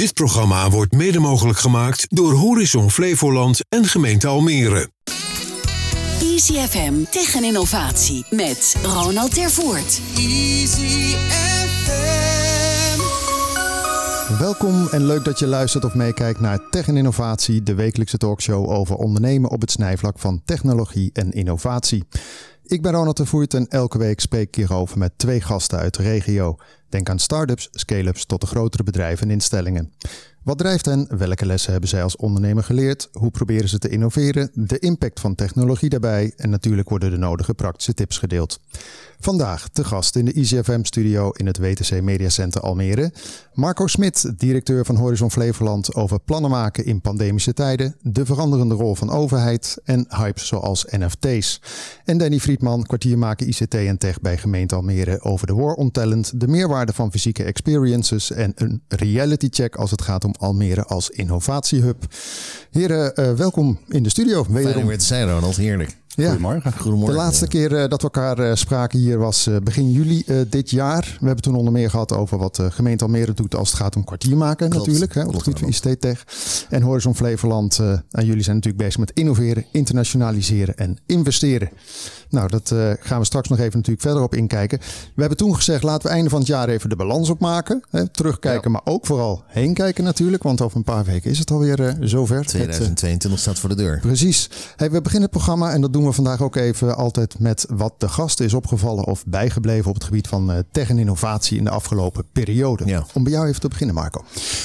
[0.00, 4.90] Dit programma wordt mede mogelijk gemaakt door Horizon Flevoland en gemeente Almere.
[6.20, 10.00] Easy FM tegen innovatie met Ronald Tervoort.
[10.16, 11.16] Easy
[11.84, 13.00] FM.
[14.38, 18.70] Welkom en leuk dat je luistert of meekijkt naar Tech en Innovatie, de wekelijkse talkshow
[18.70, 22.04] over ondernemen op het snijvlak van technologie en innovatie.
[22.70, 25.94] Ik ben Ronald de Voert en elke week spreek ik hierover met twee gasten uit
[25.94, 26.56] de regio.
[26.90, 29.92] Denk aan start-ups, scale-ups tot de grotere bedrijven en instellingen.
[30.42, 31.06] Wat drijft hen?
[31.18, 33.08] Welke lessen hebben zij als ondernemer geleerd?
[33.12, 34.50] Hoe proberen ze te innoveren?
[34.54, 38.60] De impact van technologie daarbij en natuurlijk worden de nodige praktische tips gedeeld.
[39.22, 43.12] Vandaag te gast in de ICFM-studio in het WTC Media Center Almere.
[43.52, 48.94] Marco Smit, directeur van Horizon Flevoland over plannen maken in pandemische tijden, de veranderende rol
[48.94, 51.60] van overheid en hypes zoals NFT's.
[52.04, 56.40] En Danny Friedman, kwartiermaker ICT en Tech bij gemeente Almere over de war on talent,
[56.40, 61.10] de meerwaarde van fysieke experiences en een reality check als het gaat om Almere als
[61.10, 62.04] innovatiehub.
[62.70, 64.44] Heren, uh, welkom in de studio.
[64.44, 65.56] Fijn om weer te zijn, Ronald.
[65.56, 65.99] Heerlijk.
[66.14, 66.28] Ja.
[66.28, 66.72] Goedemorgen.
[66.72, 67.16] Goedemorgen.
[67.16, 70.70] De laatste keer uh, dat we elkaar uh, spraken hier was uh, begin juli dit
[70.70, 71.16] jaar.
[71.20, 73.96] We hebben toen onder meer gehad over wat de gemeente Almere doet als het gaat
[73.96, 74.86] om kwartier maken Klopt.
[74.86, 75.14] natuurlijk.
[75.14, 76.24] Hè, op het gebied van ICT Tech.
[76.68, 77.78] En Horizon Flevoland.
[78.10, 81.70] en jullie zijn natuurlijk bezig met innoveren, internationaliseren en investeren.
[82.28, 84.78] Nou, dat gaan we straks nog even natuurlijk verder op inkijken.
[85.14, 87.82] We hebben toen gezegd, laten we einde van het jaar even de balans opmaken.
[87.90, 88.80] Hè, terugkijken, ja.
[88.84, 90.42] maar ook vooral heen kijken natuurlijk.
[90.42, 92.44] Want over een paar weken is het alweer zover.
[92.44, 93.98] 2022 het, staat voor de deur.
[94.00, 94.50] Precies.
[94.76, 97.94] Hey, we beginnen het programma en dat doen we vandaag ook even altijd met wat
[97.98, 101.64] de gast is opgevallen of bijgebleven op het gebied van uh, tech en innovatie in
[101.64, 102.86] de afgelopen periode.
[102.86, 103.06] Ja.
[103.14, 104.24] Om bij jou even te beginnen, Marco.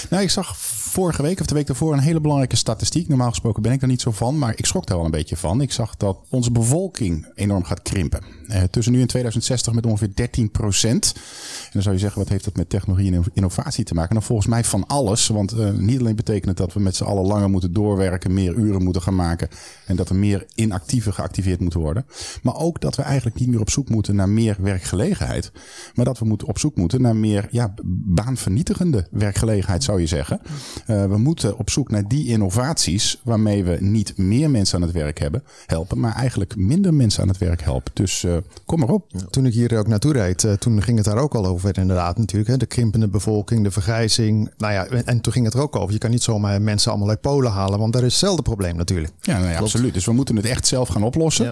[0.09, 0.57] Nou, ik zag
[0.95, 3.07] vorige week of de week daarvoor een hele belangrijke statistiek.
[3.07, 5.37] Normaal gesproken ben ik er niet zo van, maar ik schrok daar wel een beetje
[5.37, 5.61] van.
[5.61, 8.23] Ik zag dat onze bevolking enorm gaat krimpen.
[8.47, 11.13] Uh, tussen nu en 2060 met ongeveer 13 procent.
[11.15, 14.13] En dan zou je zeggen, wat heeft dat met technologie en innovatie te maken?
[14.13, 15.27] Nou, volgens mij van alles.
[15.27, 18.53] Want uh, niet alleen betekent het dat we met z'n allen langer moeten doorwerken, meer
[18.53, 19.49] uren moeten gaan maken.
[19.85, 22.05] En dat er meer inactieven geactiveerd moeten worden.
[22.41, 25.51] Maar ook dat we eigenlijk niet meer op zoek moeten naar meer werkgelegenheid.
[25.95, 27.73] Maar dat we moeten op zoek moeten naar meer ja,
[28.05, 30.41] baanvernietigende werkgelegenheid, zou je zeggen.
[30.87, 34.91] Uh, we moeten op zoek naar die innovaties waarmee we niet meer mensen aan het
[34.91, 37.91] werk hebben, helpen, maar eigenlijk minder mensen aan het werk helpen.
[37.93, 39.11] Dus uh, kom maar op.
[39.29, 42.17] Toen ik hier ook naartoe reed, uh, toen ging het daar ook al over inderdaad
[42.17, 42.49] natuurlijk.
[42.49, 42.57] Hè?
[42.57, 44.51] De krimpende bevolking, de vergrijzing.
[44.57, 45.93] Nou ja, en, en toen ging het er ook over.
[45.93, 49.13] Je kan niet zomaar mensen allemaal uit Polen halen, want daar is hetzelfde probleem natuurlijk.
[49.21, 49.93] Ja, nou ja absoluut.
[49.93, 51.45] Dus we moeten het echt zelf gaan oplossen.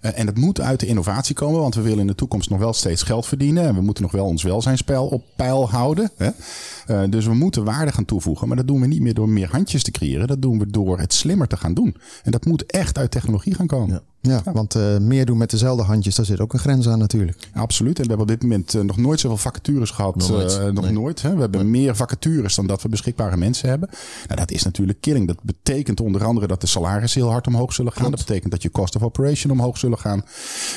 [0.00, 0.12] Ja.
[0.12, 2.72] En het moet uit de innovatie komen, want we willen in de toekomst nog wel
[2.72, 3.64] steeds geld verdienen.
[3.64, 6.10] En we moeten nog wel ons welzijnspeil op peil houden.
[6.16, 6.30] Hè?
[7.08, 8.48] Dus we moeten waarde gaan toevoegen.
[8.48, 10.26] Maar dat doen we niet meer door meer handjes te creëren.
[10.26, 11.96] Dat doen we door het slimmer te gaan doen.
[12.22, 14.02] En dat moet echt uit technologie gaan komen.
[14.22, 16.98] Ja, ja, want uh, meer doen met dezelfde handjes, daar zit ook een grens aan
[16.98, 17.48] natuurlijk.
[17.54, 17.98] Ja, absoluut.
[17.98, 20.16] En we hebben op dit moment uh, nog nooit zoveel vacatures gehad.
[20.16, 20.58] Nog nooit.
[20.58, 20.92] Uh, nog nee.
[20.92, 21.34] nooit hè?
[21.34, 21.70] We hebben nee.
[21.70, 23.88] meer vacatures dan dat we beschikbare mensen hebben.
[24.26, 25.26] Nou, dat is natuurlijk killing.
[25.26, 28.02] Dat betekent onder andere dat de salarissen heel hard omhoog zullen gaan.
[28.02, 28.16] Klopt.
[28.16, 30.24] Dat betekent dat je cost of operation omhoog zullen gaan.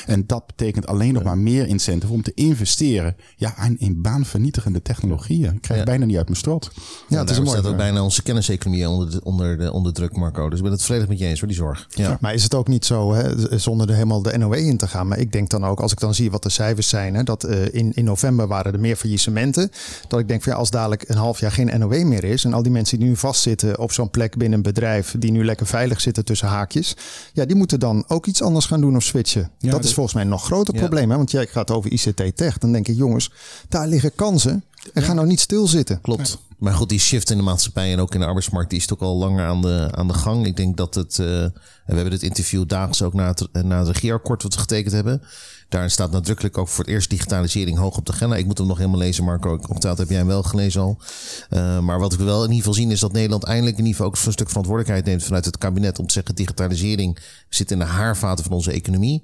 [0.06, 4.82] En dat betekent alleen nog maar meer incentive om te investeren ja, in, in baanvernietigende
[4.82, 5.54] technologieën.
[5.54, 5.86] Ik krijg ja.
[5.86, 6.70] bijna niet uit mijn strot.
[7.08, 7.50] Ja, het is mooi.
[7.50, 10.48] staat ook bijna onze kenniseconomie onder, de, onder, de, onder druk, Marco.
[10.48, 11.86] Dus ik ben het volledig met je eens voor die zorg.
[11.88, 12.18] Ja.
[12.20, 13.33] Maar is het ook niet zo, hè?
[13.50, 15.08] Zonder er helemaal de NOE in te gaan.
[15.08, 17.44] Maar ik denk dan ook, als ik dan zie wat de cijfers zijn, hè, dat
[17.44, 19.70] uh, in, in november waren er meer faillissementen.
[20.08, 22.44] Dat ik denk van ja, als dadelijk een half jaar geen NOE meer is.
[22.44, 25.44] En al die mensen die nu vastzitten op zo'n plek binnen een bedrijf, die nu
[25.44, 26.96] lekker veilig zitten tussen haakjes.
[27.32, 29.50] Ja, die moeten dan ook iets anders gaan doen of switchen.
[29.58, 30.80] Ja, dat is volgens mij een nog groter ja.
[30.80, 31.10] probleem.
[31.10, 31.16] Hè?
[31.16, 32.58] Want jij gaat over ICT Tech.
[32.58, 33.30] Dan denk ik, jongens,
[33.68, 34.64] daar liggen kansen.
[34.92, 36.00] En ga nou niet stilzitten.
[36.00, 36.38] Klopt.
[36.58, 39.00] Maar goed, die shift in de maatschappij en ook in de arbeidsmarkt, die is toch
[39.00, 40.46] al langer aan de, aan de gang.
[40.46, 41.52] Ik denk dat het, uh, we
[41.84, 45.22] hebben dit interview daags ook na het, na het regeerakkoord wat we getekend hebben.
[45.74, 48.36] Daarin staat nadrukkelijk ook voor het eerst digitalisering hoog op de agenda.
[48.36, 49.58] Ik moet hem nog helemaal lezen, Marco.
[49.68, 50.98] Octaat heb jij hem wel gelezen al.
[51.50, 53.96] Uh, maar wat we wel in ieder geval zien is dat Nederland eindelijk in ieder
[53.96, 57.18] geval ook een stuk verantwoordelijkheid neemt vanuit het kabinet om te zeggen digitalisering
[57.48, 59.22] zit in de haarvaten van onze economie.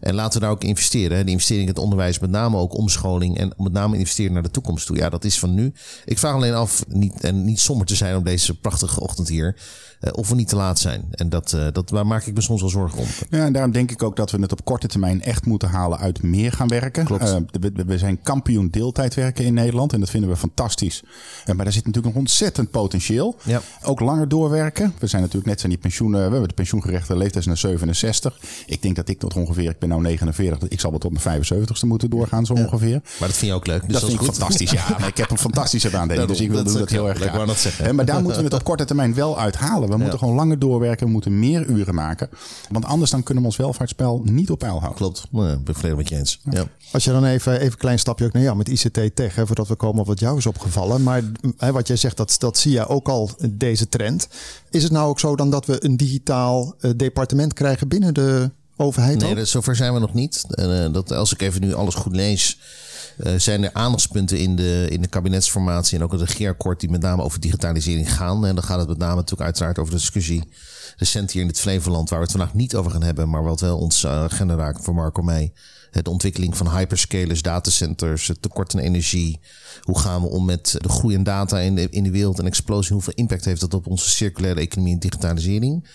[0.00, 1.16] En laten we daar ook investeren.
[1.16, 1.24] Hè.
[1.24, 4.50] De investering in het onderwijs, met name ook omscholing en met name investeren naar de
[4.50, 4.96] toekomst toe.
[4.96, 5.72] Ja, dat is van nu.
[6.04, 9.56] Ik vraag alleen af, niet, en niet somber te zijn op deze prachtige ochtend hier,
[10.00, 11.04] uh, of we niet te laat zijn.
[11.10, 13.06] En dat, uh, dat, daar maak ik me soms wel zorgen om.
[13.30, 15.91] Ja, en daarom denk ik ook dat we het op korte termijn echt moeten halen
[15.98, 17.04] uit meer gaan werken.
[17.04, 17.22] Klopt.
[17.22, 21.02] Uh, we, we, zijn kampioen deeltijdwerken in Nederland en dat vinden we fantastisch.
[21.02, 23.36] Uh, maar daar zit natuurlijk nog ontzettend potentieel.
[23.42, 23.60] Ja.
[23.82, 24.94] Ook langer doorwerken.
[24.98, 26.18] We zijn natuurlijk net zijn die pensioenen.
[26.18, 28.38] We hebben de pensioengerechte leeftijd naar 67.
[28.66, 31.42] Ik denk dat ik tot ongeveer, ik ben nou 49, ik zal wel tot mijn
[31.42, 32.64] 75ste moeten doorgaan zo ja.
[32.64, 33.00] ongeveer.
[33.18, 33.82] Maar dat vind je ook leuk.
[33.82, 34.36] Dus dat, dat vind ik goed.
[34.36, 34.70] fantastisch.
[34.70, 36.08] Ja, maar ik heb een fantastische baan.
[36.08, 37.46] Dus ik wil doen dat heel erg graag.
[37.46, 37.94] dat zeggen.
[37.94, 39.88] Maar daar moeten we het op korte termijn wel uithalen.
[39.88, 41.06] We moeten gewoon langer doorwerken.
[41.06, 42.28] We moeten meer uren maken.
[42.70, 44.94] Want anders dan kunnen we ons welvaartsspel niet op peil houden.
[44.94, 46.40] Klopt, nou, ik volledig met je eens.
[46.50, 46.64] Ja.
[46.92, 49.46] Als je dan even, even een klein stapje ook naar jou met ICT Tech, hè,
[49.46, 51.02] voordat we komen op wat jou is opgevallen.
[51.02, 51.22] Maar
[51.56, 54.28] hè, wat jij zegt, dat, dat zie je ook al, deze trend.
[54.70, 58.50] Is het nou ook zo dan dat we een digitaal eh, departement krijgen binnen de
[58.82, 59.18] overheid?
[59.18, 59.46] Nee, ook?
[59.46, 60.44] zover zijn we nog niet.
[60.48, 62.58] Eh, dat, als ik even nu alles goed lees,
[63.16, 67.00] eh, zijn er aandachtspunten in de, in de kabinetsformatie en ook het regeerakkoord die met
[67.00, 68.46] name over digitalisering gaan.
[68.46, 70.42] En dan gaat het met name natuurlijk uiteraard over de discussie
[70.96, 73.60] recent hier in het Flevoland, waar we het vandaag niet over gaan hebben, maar wat
[73.60, 75.52] wel ons agenda raakt voor Marco mij.
[75.90, 79.40] De ontwikkeling van hyperscalers, datacenters, het tekort aan energie.
[79.80, 82.46] Hoe gaan we om met de groei in data in de, in de wereld en
[82.46, 82.92] explosie?
[82.92, 85.88] Hoeveel impact heeft dat op onze circulaire economie en digitalisering?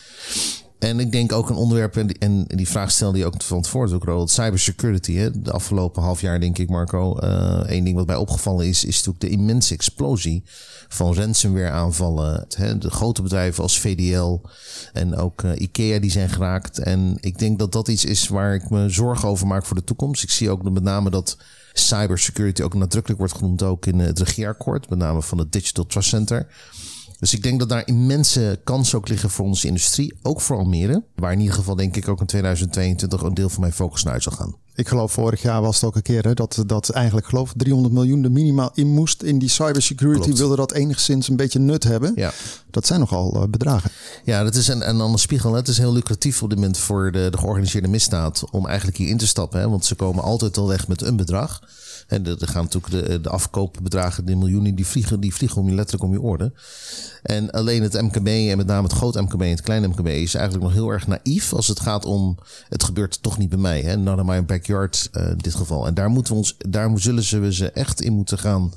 [0.80, 4.12] En ik denk ook een onderwerp, en die, die vraag stelde je ook van tevoren
[4.12, 5.14] ook, cybersecurity.
[5.14, 5.42] Hè?
[5.42, 7.18] De afgelopen half jaar denk ik, Marco,
[7.66, 10.44] Eén ding wat mij opgevallen is, is natuurlijk de immense explosie
[10.88, 12.46] van ransomware aanvallen.
[12.56, 12.78] Hè?
[12.78, 14.42] De grote bedrijven als VDL
[14.94, 16.80] en ook eh, IKEA die zijn geraakt.
[16.80, 19.84] En ik denk dat dat iets is waar ik me zorgen over maak voor de
[19.84, 20.24] toekomst.
[20.24, 21.38] Ik zie ook met name dat
[21.74, 26.10] cybersecurity ook nadrukkelijk wordt genoemd ook in het regeerakkoord, met name van het Digital Trust
[26.10, 26.48] Center.
[27.20, 30.14] Dus ik denk dat daar immense kansen ook liggen voor onze industrie.
[30.22, 31.04] Ook voor Almere.
[31.16, 34.14] Waar in ieder geval denk ik ook in 2022 een deel van mijn focus naar
[34.14, 34.56] uit zal gaan.
[34.76, 37.58] Ik geloof vorig jaar was het ook een keer hè, dat, dat eigenlijk geloof ik
[37.58, 40.24] 300 miljoen er minimaal in moest in die cybersecurity.
[40.24, 40.38] Klopt.
[40.38, 42.12] Wilde dat enigszins een beetje nut hebben.
[42.16, 42.32] Ja.
[42.72, 43.92] Dat zijn nogal eh, bedragen.
[44.24, 45.52] Ja, dat is een, een andere spiegel.
[45.52, 45.58] hè.
[45.58, 49.10] Het is heel lucratief op dit moment voor de, de georganiseerde misdaad om eigenlijk hier
[49.10, 49.60] in te stappen.
[49.60, 49.70] Hè?
[49.70, 51.62] Want ze komen altijd al weg met een bedrag.
[52.08, 55.76] En er gaan natuurlijk de, de afkoopbedragen, de miljoenen, die vliegen, die vliegen om je
[55.76, 56.54] letterlijk om je oren.
[57.24, 60.36] En alleen het MKB en met name het groot MKB en het kleine MKB is
[60.36, 62.38] eigenlijk nog heel erg naïef als het gaat om
[62.70, 63.82] het gebeurt toch niet bij mij.
[63.82, 63.98] Hè?
[63.98, 65.88] Not in my backyard eh, in dit geval.
[65.88, 68.72] En daar moeten we ons, daar zullen ze we ze echt in moeten gaan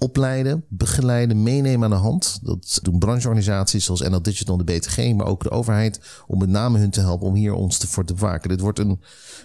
[0.00, 2.38] opleiden, begeleiden, meenemen aan de hand.
[2.42, 6.48] Dat doen brancheorganisaties zoals NL Digital en de BTG, maar ook de overheid, om met
[6.48, 8.48] name hun te helpen om hier ons te voor te bewaken.
[8.48, 9.00] Dit wordt een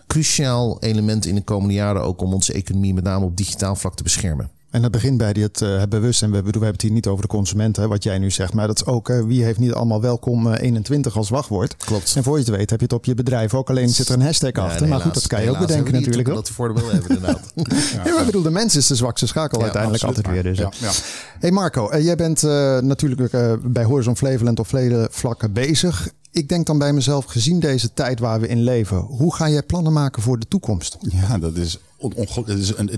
[0.08, 3.96] cruciaal element in de komende jaren ook om onze economie met name op digitaal vlak
[3.96, 4.55] te beschermen.
[4.76, 6.22] En dat begint bij dit uh, het bewust.
[6.22, 8.32] En we, bedoel, we hebben het hier niet over de consumenten, hè, wat jij nu
[8.32, 8.54] zegt.
[8.54, 11.76] Maar dat is ook, uh, wie heeft niet allemaal welkom uh, 21 als wachtwoord.
[11.78, 12.16] Klopt.
[12.16, 13.70] En voor je het weet heb je het op je bedrijf ook.
[13.70, 14.88] Alleen zit er een hashtag Ja, achter.
[14.88, 16.28] maar goed, dat kan je ook bedenken natuurlijk.
[16.28, 17.54] Dat voordeel hebben inderdaad.
[18.06, 20.70] Ja, maar ik bedoel, de mens is de zwakste schakel Ja, uiteindelijk absoluut altijd weer.
[20.70, 20.92] Dus, Ja.
[21.40, 26.10] Hey Marco, eh, jij bent eh, natuurlijk eh, bij Horizon Flevoland op vele vlakken bezig.
[26.32, 29.64] Ik denk dan bij mezelf, gezien deze tijd waar we in leven, hoe ga jij
[29.64, 30.98] plannen maken voor de toekomst?
[31.00, 31.80] Ja, dat is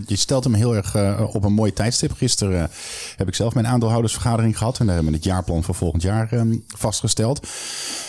[0.06, 2.12] je stelt hem heel erg eh, op een mooi tijdstip.
[2.12, 2.69] Gisteren eh,
[3.15, 4.80] heb ik zelf mijn aandeelhoudersvergadering gehad.
[4.80, 7.48] En daar hebben we het jaarplan voor volgend jaar eh, vastgesteld.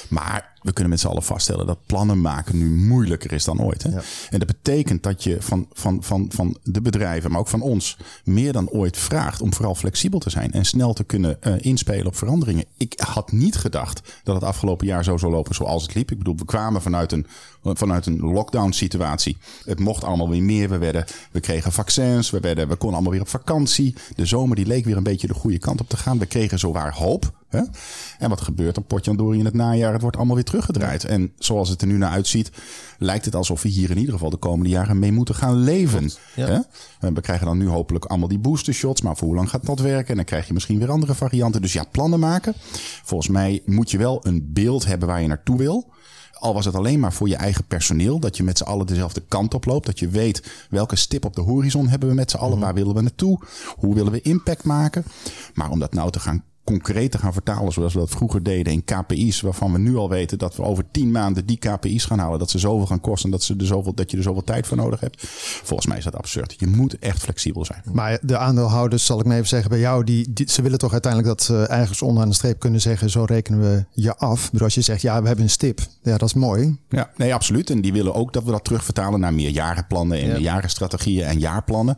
[0.09, 3.83] Maar we kunnen met z'n allen vaststellen dat plannen maken nu moeilijker is dan ooit.
[3.83, 3.91] Hè?
[4.31, 7.97] En dat betekent dat je van, van, van, van de bedrijven, maar ook van ons,
[8.25, 12.07] meer dan ooit vraagt om vooral flexibel te zijn en snel te kunnen eh, inspelen
[12.07, 12.65] op veranderingen.
[12.77, 16.11] Ik had niet gedacht dat het afgelopen jaar zo zou lopen zoals het liep.
[16.11, 17.27] Ik bedoel, we kwamen vanuit een,
[17.63, 19.37] vanuit een lockdown situatie.
[19.65, 20.69] Het mocht allemaal weer meer.
[20.69, 23.95] We, werden, we kregen vaccins, we, werden, we konden allemaal weer op vakantie.
[24.15, 26.19] De zomer die leek weer een beetje de goede kant op te gaan.
[26.19, 27.33] We kregen zowaar hoop.
[27.49, 27.63] Hè?
[28.19, 28.83] En wat gebeurt er?
[28.83, 29.93] Potjandori in het najaar.
[29.93, 31.05] Het wordt allemaal weer teruggedraaid.
[31.05, 32.51] En zoals het er nu naar uitziet,
[32.99, 36.11] lijkt het alsof we hier in ieder geval de komende jaren mee moeten gaan leven.
[36.35, 36.47] Ja.
[36.47, 36.59] Hè?
[37.01, 39.03] En We krijgen dan nu hopelijk allemaal die booster shots.
[39.03, 40.09] Maar voor hoe lang gaat dat werken?
[40.09, 41.63] En dan krijg je misschien weer andere varianten.
[41.63, 42.55] Dus ja, plannen maken.
[43.03, 45.91] Volgens mij moet je wel een beeld hebben waar je naartoe wil.
[46.39, 48.19] Al was het alleen maar voor je eigen personeel.
[48.19, 49.87] Dat je met z'n allen dezelfde kant op loopt.
[49.87, 52.59] Dat je weet welke stip op de horizon hebben we met z'n allen.
[52.59, 53.39] Waar willen we naartoe?
[53.77, 55.05] Hoe willen we impact maken?
[55.55, 58.73] Maar om dat nou te gaan concreet te gaan vertalen zoals we dat vroeger deden
[58.73, 59.41] in KPI's.
[59.41, 62.39] Waarvan we nu al weten dat we over tien maanden die KPI's gaan halen.
[62.39, 64.67] Dat ze zoveel gaan kosten en dat, ze er zoveel, dat je er zoveel tijd
[64.67, 65.23] voor nodig hebt.
[65.63, 66.55] Volgens mij is dat absurd.
[66.59, 67.83] Je moet echt flexibel zijn.
[67.93, 70.93] Maar de aandeelhouders, zal ik maar even zeggen, bij jou, die, die- ze willen toch
[70.93, 74.45] uiteindelijk dat ze ergens onderaan de streep kunnen zeggen, zo rekenen we je af.
[74.51, 75.81] Bedoel, als je zegt, ja, we hebben een stip.
[76.03, 76.77] Ja, dat is mooi.
[76.89, 77.71] Ja, nee, absoluut.
[77.71, 80.33] En die willen ook dat we dat terugvertalen naar meerjarenplannen en Ja.
[80.33, 81.97] meerjarenstrategieën en jaarplannen.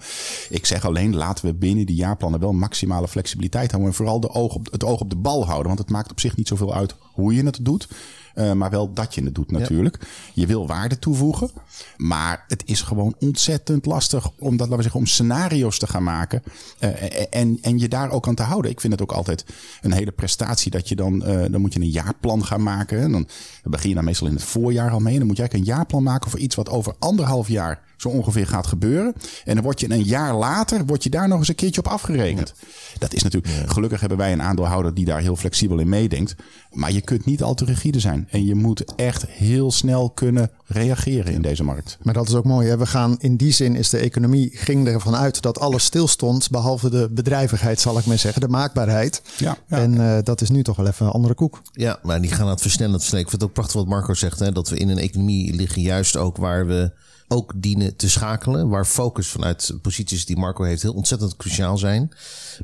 [0.50, 3.90] Ik zeg alleen, laten we binnen die jaarplannen wel maximale flexibiliteit houden.
[3.90, 5.66] En vooral de oog op, het oog op de bal houden.
[5.66, 7.88] Want het maakt op zich niet zoveel uit hoe je het doet.
[8.34, 9.98] eh, maar wel dat je het doet natuurlijk.
[10.34, 11.50] Je wil waarde toevoegen.
[11.96, 16.02] Maar het is gewoon ontzettend lastig om, dat, laten we zeggen, om scenario's te gaan
[16.02, 16.42] maken.
[16.78, 18.70] eh, en, en je daar ook aan te houden.
[18.70, 19.44] Ik vind het ook altijd
[19.80, 21.24] een hele prestatie dat je dan...
[21.24, 23.00] eh, dan moet je een jaarplan gaan maken.
[23.00, 23.28] En dan,
[23.62, 25.12] dan begin je daar meestal in het voorjaar al mee.
[25.12, 28.08] En dan moet je eigenlijk een jaarplan maken voor iets wat over anderhalf jaar zo
[28.08, 29.14] ongeveer gaat gebeuren.
[29.44, 31.88] En dan word je een jaar later, word je daar nog eens een keertje op
[31.88, 32.54] afgerekend.
[32.98, 36.34] Dat is natuurlijk, gelukkig hebben wij een aandeelhouder die daar heel flexibel in meedenkt.
[36.70, 38.28] Maar je kunt niet al te rigide zijn.
[38.30, 41.98] En je moet echt heel snel kunnen reageren in deze markt.
[42.02, 42.68] Maar dat is ook mooi.
[42.68, 42.76] Hè?
[42.76, 46.50] We gaan in die zin is de economie ging ervan uit dat alles stilstond.
[46.50, 48.40] Behalve de bedrijvigheid, zal ik maar zeggen.
[48.40, 49.22] De maakbaarheid.
[49.36, 49.76] Ja, ja.
[49.76, 51.62] En eh, dat is nu toch wel even een andere koek.
[51.72, 53.00] Ja, maar die gaan aan het versnellen.
[53.00, 54.38] Ik vind het ook prachtig wat Marco zegt.
[54.38, 56.92] Hè, dat we in een economie liggen juist ook waar we
[57.32, 58.68] ook dienen te schakelen.
[58.68, 62.12] Waar focus vanuit posities die Marco heeft heel ontzettend cruciaal zijn.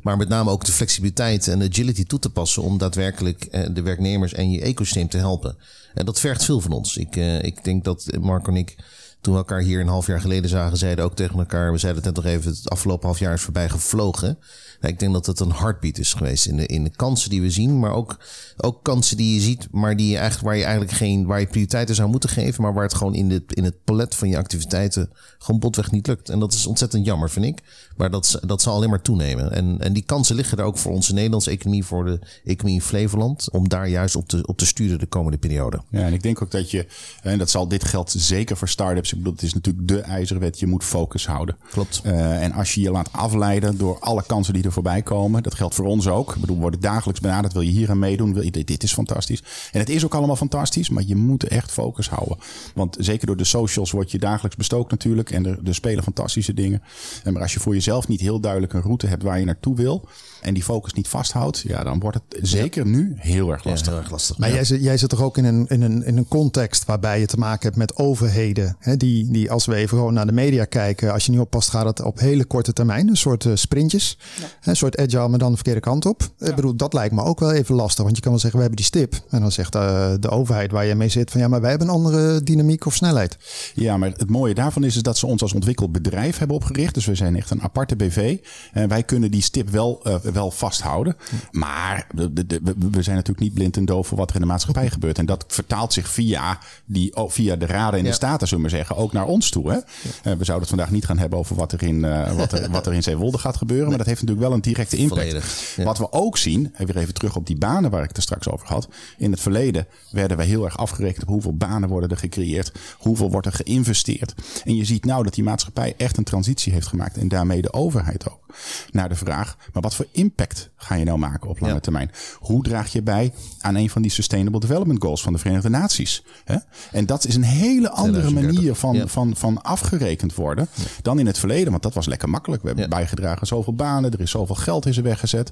[0.03, 3.81] Maar met name ook de flexibiliteit en agility toe te passen om daadwerkelijk eh, de
[3.81, 5.57] werknemers en je ecosysteem te helpen.
[5.93, 6.97] En dat vergt veel van ons.
[6.97, 8.75] Ik, eh, ik denk dat Marco en ik
[9.21, 12.03] toen we elkaar hier een half jaar geleden zagen, zeiden ook tegen elkaar, we zeiden
[12.03, 14.37] het net nog even, het afgelopen half jaar is voorbij gevlogen.
[14.79, 17.41] Nou, ik denk dat het een heartbeat is geweest in de, in de kansen die
[17.41, 18.17] we zien, maar ook,
[18.57, 21.47] ook kansen die je ziet, maar die je eigenlijk, waar je eigenlijk geen, waar je
[21.47, 24.37] prioriteiten zou moeten geven, maar waar het gewoon in, de, in het palet van je
[24.37, 26.29] activiteiten gewoon botweg niet lukt.
[26.29, 27.61] En dat is ontzettend jammer, vind ik.
[27.97, 29.51] Maar dat, dat zal alleen maar toenemen.
[29.51, 32.85] En, en die kansen liggen er ook voor onze Nederlandse economie, voor de economie in
[32.85, 35.81] Flevoland, om daar juist op te, op te sturen de komende periode.
[35.89, 36.87] Ja, en ik denk ook dat je,
[37.21, 39.06] en dat zal dit geldt zeker voor start-ups.
[39.11, 40.59] Ik bedoel, het is natuurlijk de ijzeren wet.
[40.59, 41.57] Je moet focus houden.
[41.71, 42.01] Klopt.
[42.05, 45.55] Uh, en als je je laat afleiden door alle kansen die er voorbij komen, dat
[45.55, 46.33] geldt voor ons ook.
[46.35, 47.53] Ik bedoel, we worden dagelijks benaderd.
[47.53, 48.33] Wil je hier aan meedoen?
[48.33, 49.43] Wil je, dit, dit is fantastisch.
[49.71, 52.37] En het is ook allemaal fantastisch, maar je moet echt focus houden.
[52.75, 55.31] Want zeker door de socials word je dagelijks bestookt natuurlijk.
[55.31, 56.81] En er, er spelen fantastische dingen.
[57.23, 59.75] En maar als je voor jezelf niet heel duidelijk een route hebt waar je naartoe
[59.75, 60.07] wil
[60.41, 63.85] en die focus niet vasthoudt, ja, dan wordt het zeker nu heel erg lastig.
[63.85, 64.37] Ja, heel erg lastig.
[64.37, 64.55] Maar Ja.
[64.55, 67.25] jij, zit, jij zit toch ook in een, in, een, in een context waarbij je
[67.25, 68.75] te maken hebt met overheden.
[68.79, 71.69] Hè, die, die, als we even gewoon naar de media kijken, als je niet oppast,
[71.69, 73.07] gaat het op hele korte termijn.
[73.07, 74.17] Een soort eh, sprintjes.
[74.59, 76.23] Hè, Een soort agile, maar dan de verkeerde kant op.
[76.39, 78.03] Ik bedoel, dat lijkt me ook wel even lastig.
[78.03, 79.21] Want je kan wel zeggen, we hebben die stip.
[79.29, 81.87] En dan zegt eh, de overheid waar je mee zit van ja, maar wij hebben
[81.87, 83.37] een andere dynamiek of snelheid.
[83.75, 86.93] Ja, maar het mooie daarvan is, is dat ze ons als ontwikkeld bedrijf hebben opgericht.
[86.93, 88.37] Dus we zijn echt een aparte BV.
[88.73, 91.15] En wij kunnen die stip wel, eh, wel vasthouden.
[91.51, 92.61] Maar de, de, de-
[92.91, 95.17] we- zijn natuurlijk niet blind en doof voor wat er in de maatschappij gebeurt.
[95.17, 98.15] En dat vertaalt zich via, die, oh, via de raden en de Ja.
[98.15, 99.71] staten, zullen we maar ook naar ons toe.
[99.71, 99.77] Hè?
[99.77, 99.83] Eh,
[100.23, 102.87] we zouden het vandaag niet gaan hebben over wat er in, eh, wat er, wat
[102.87, 103.87] er in Zeewolde gaat gebeuren.
[103.87, 105.21] Maar dat heeft natuurlijk wel een directe impact.
[105.21, 105.83] Volledig, ja.
[105.83, 108.23] Wat we ook zien, en weer even terug op die banen waar ik het er
[108.23, 108.87] straks over had.
[109.17, 112.71] In het verleden werden wij heel erg afgerekend op hoeveel banen worden er gecreëerd.
[112.97, 114.33] Hoeveel wordt er geïnvesteerd.
[114.63, 117.17] En je ziet nou dat die maatschappij echt een transitie heeft gemaakt.
[117.17, 118.45] En daarmee de overheid ook.
[118.91, 121.79] Naar de vraag, maar wat voor impact ga je nou maken op lange Ja.
[121.79, 122.11] termijn?
[122.39, 126.23] Hoe draag je bij aan een van die Sustainable Development Goals van de Verenigde Naties?
[126.45, 126.55] Hè?
[126.91, 129.07] En dat is een hele andere 2030, manier van, ja.
[129.07, 130.67] van, van afgerekend worden
[131.01, 131.71] dan in het verleden.
[131.71, 132.61] Want dat was lekker makkelijk.
[132.61, 132.95] We hebben Ja.
[132.95, 134.11] bijgedragen aan zoveel banen.
[134.11, 135.49] Er is zoveel geld is er weggezet.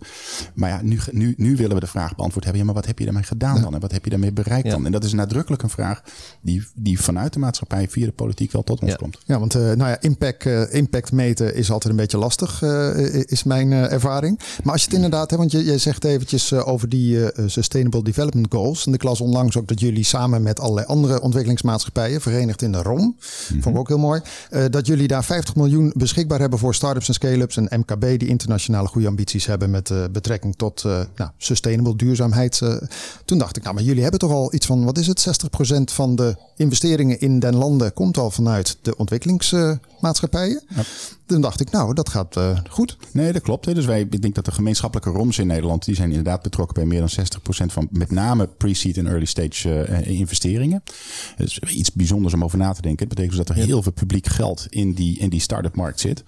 [0.53, 2.61] Maar ja, nu, nu, nu willen we de vraag beantwoord hebben.
[2.61, 3.73] Ja, maar wat heb je daarmee gedaan dan?
[3.73, 4.71] En wat heb je daarmee bereikt Ja.
[4.71, 4.85] dan?
[4.85, 6.01] En dat is nadrukkelijk een vraag
[6.41, 8.97] die, die vanuit de maatschappij via de politiek wel tot ons Ja.
[8.97, 9.17] komt.
[9.25, 13.13] Ja, want eh, nou ja, impact, eh, impact meten is altijd een beetje lastig, eh,
[13.25, 14.39] is mijn ervaring.
[14.63, 18.03] Maar als je het inderdaad hebt, want je, je zegt eventjes over die eh, Sustainable
[18.03, 18.85] Development Goals.
[18.85, 22.81] En ik las onlangs ook dat jullie samen met allerlei andere ontwikkelingsmaatschappijen, verenigd in de
[22.81, 26.75] ROM, vond ik ook heel mooi, eh, dat jullie daar 50 miljoen beschikbaar hebben voor
[26.75, 31.01] start-ups en scale-ups en MKB die internationale goede ambities hebben met eh, betrekking tot eh,
[31.15, 32.61] nou, sustainable duurzaamheid.
[33.25, 35.93] toen dacht ik, nou, maar jullie hebben toch al iets van, wat is het, 60%
[35.93, 38.95] van de investeringen in den landen komt al vanuit de
[40.01, 40.61] ontwikkelingsmaatschappijen.
[41.25, 42.97] Toen dacht ik, nou, dat gaat eh, goed.
[43.11, 43.65] Nee, dat klopt.
[43.65, 43.73] Hè.
[43.73, 46.85] Dus wij, ik denk dat de gemeenschappelijke ROMs in Nederland, die zijn inderdaad betrokken bij
[46.85, 50.83] meer dan 60% van met name pre-seed en early stage eh, investeringen.
[51.37, 53.07] Dus iets bijzonders om over na te denken.
[53.07, 55.99] Het betekent dus dat er heel veel publiek geld in die, in die start-up markt
[55.99, 56.23] zit.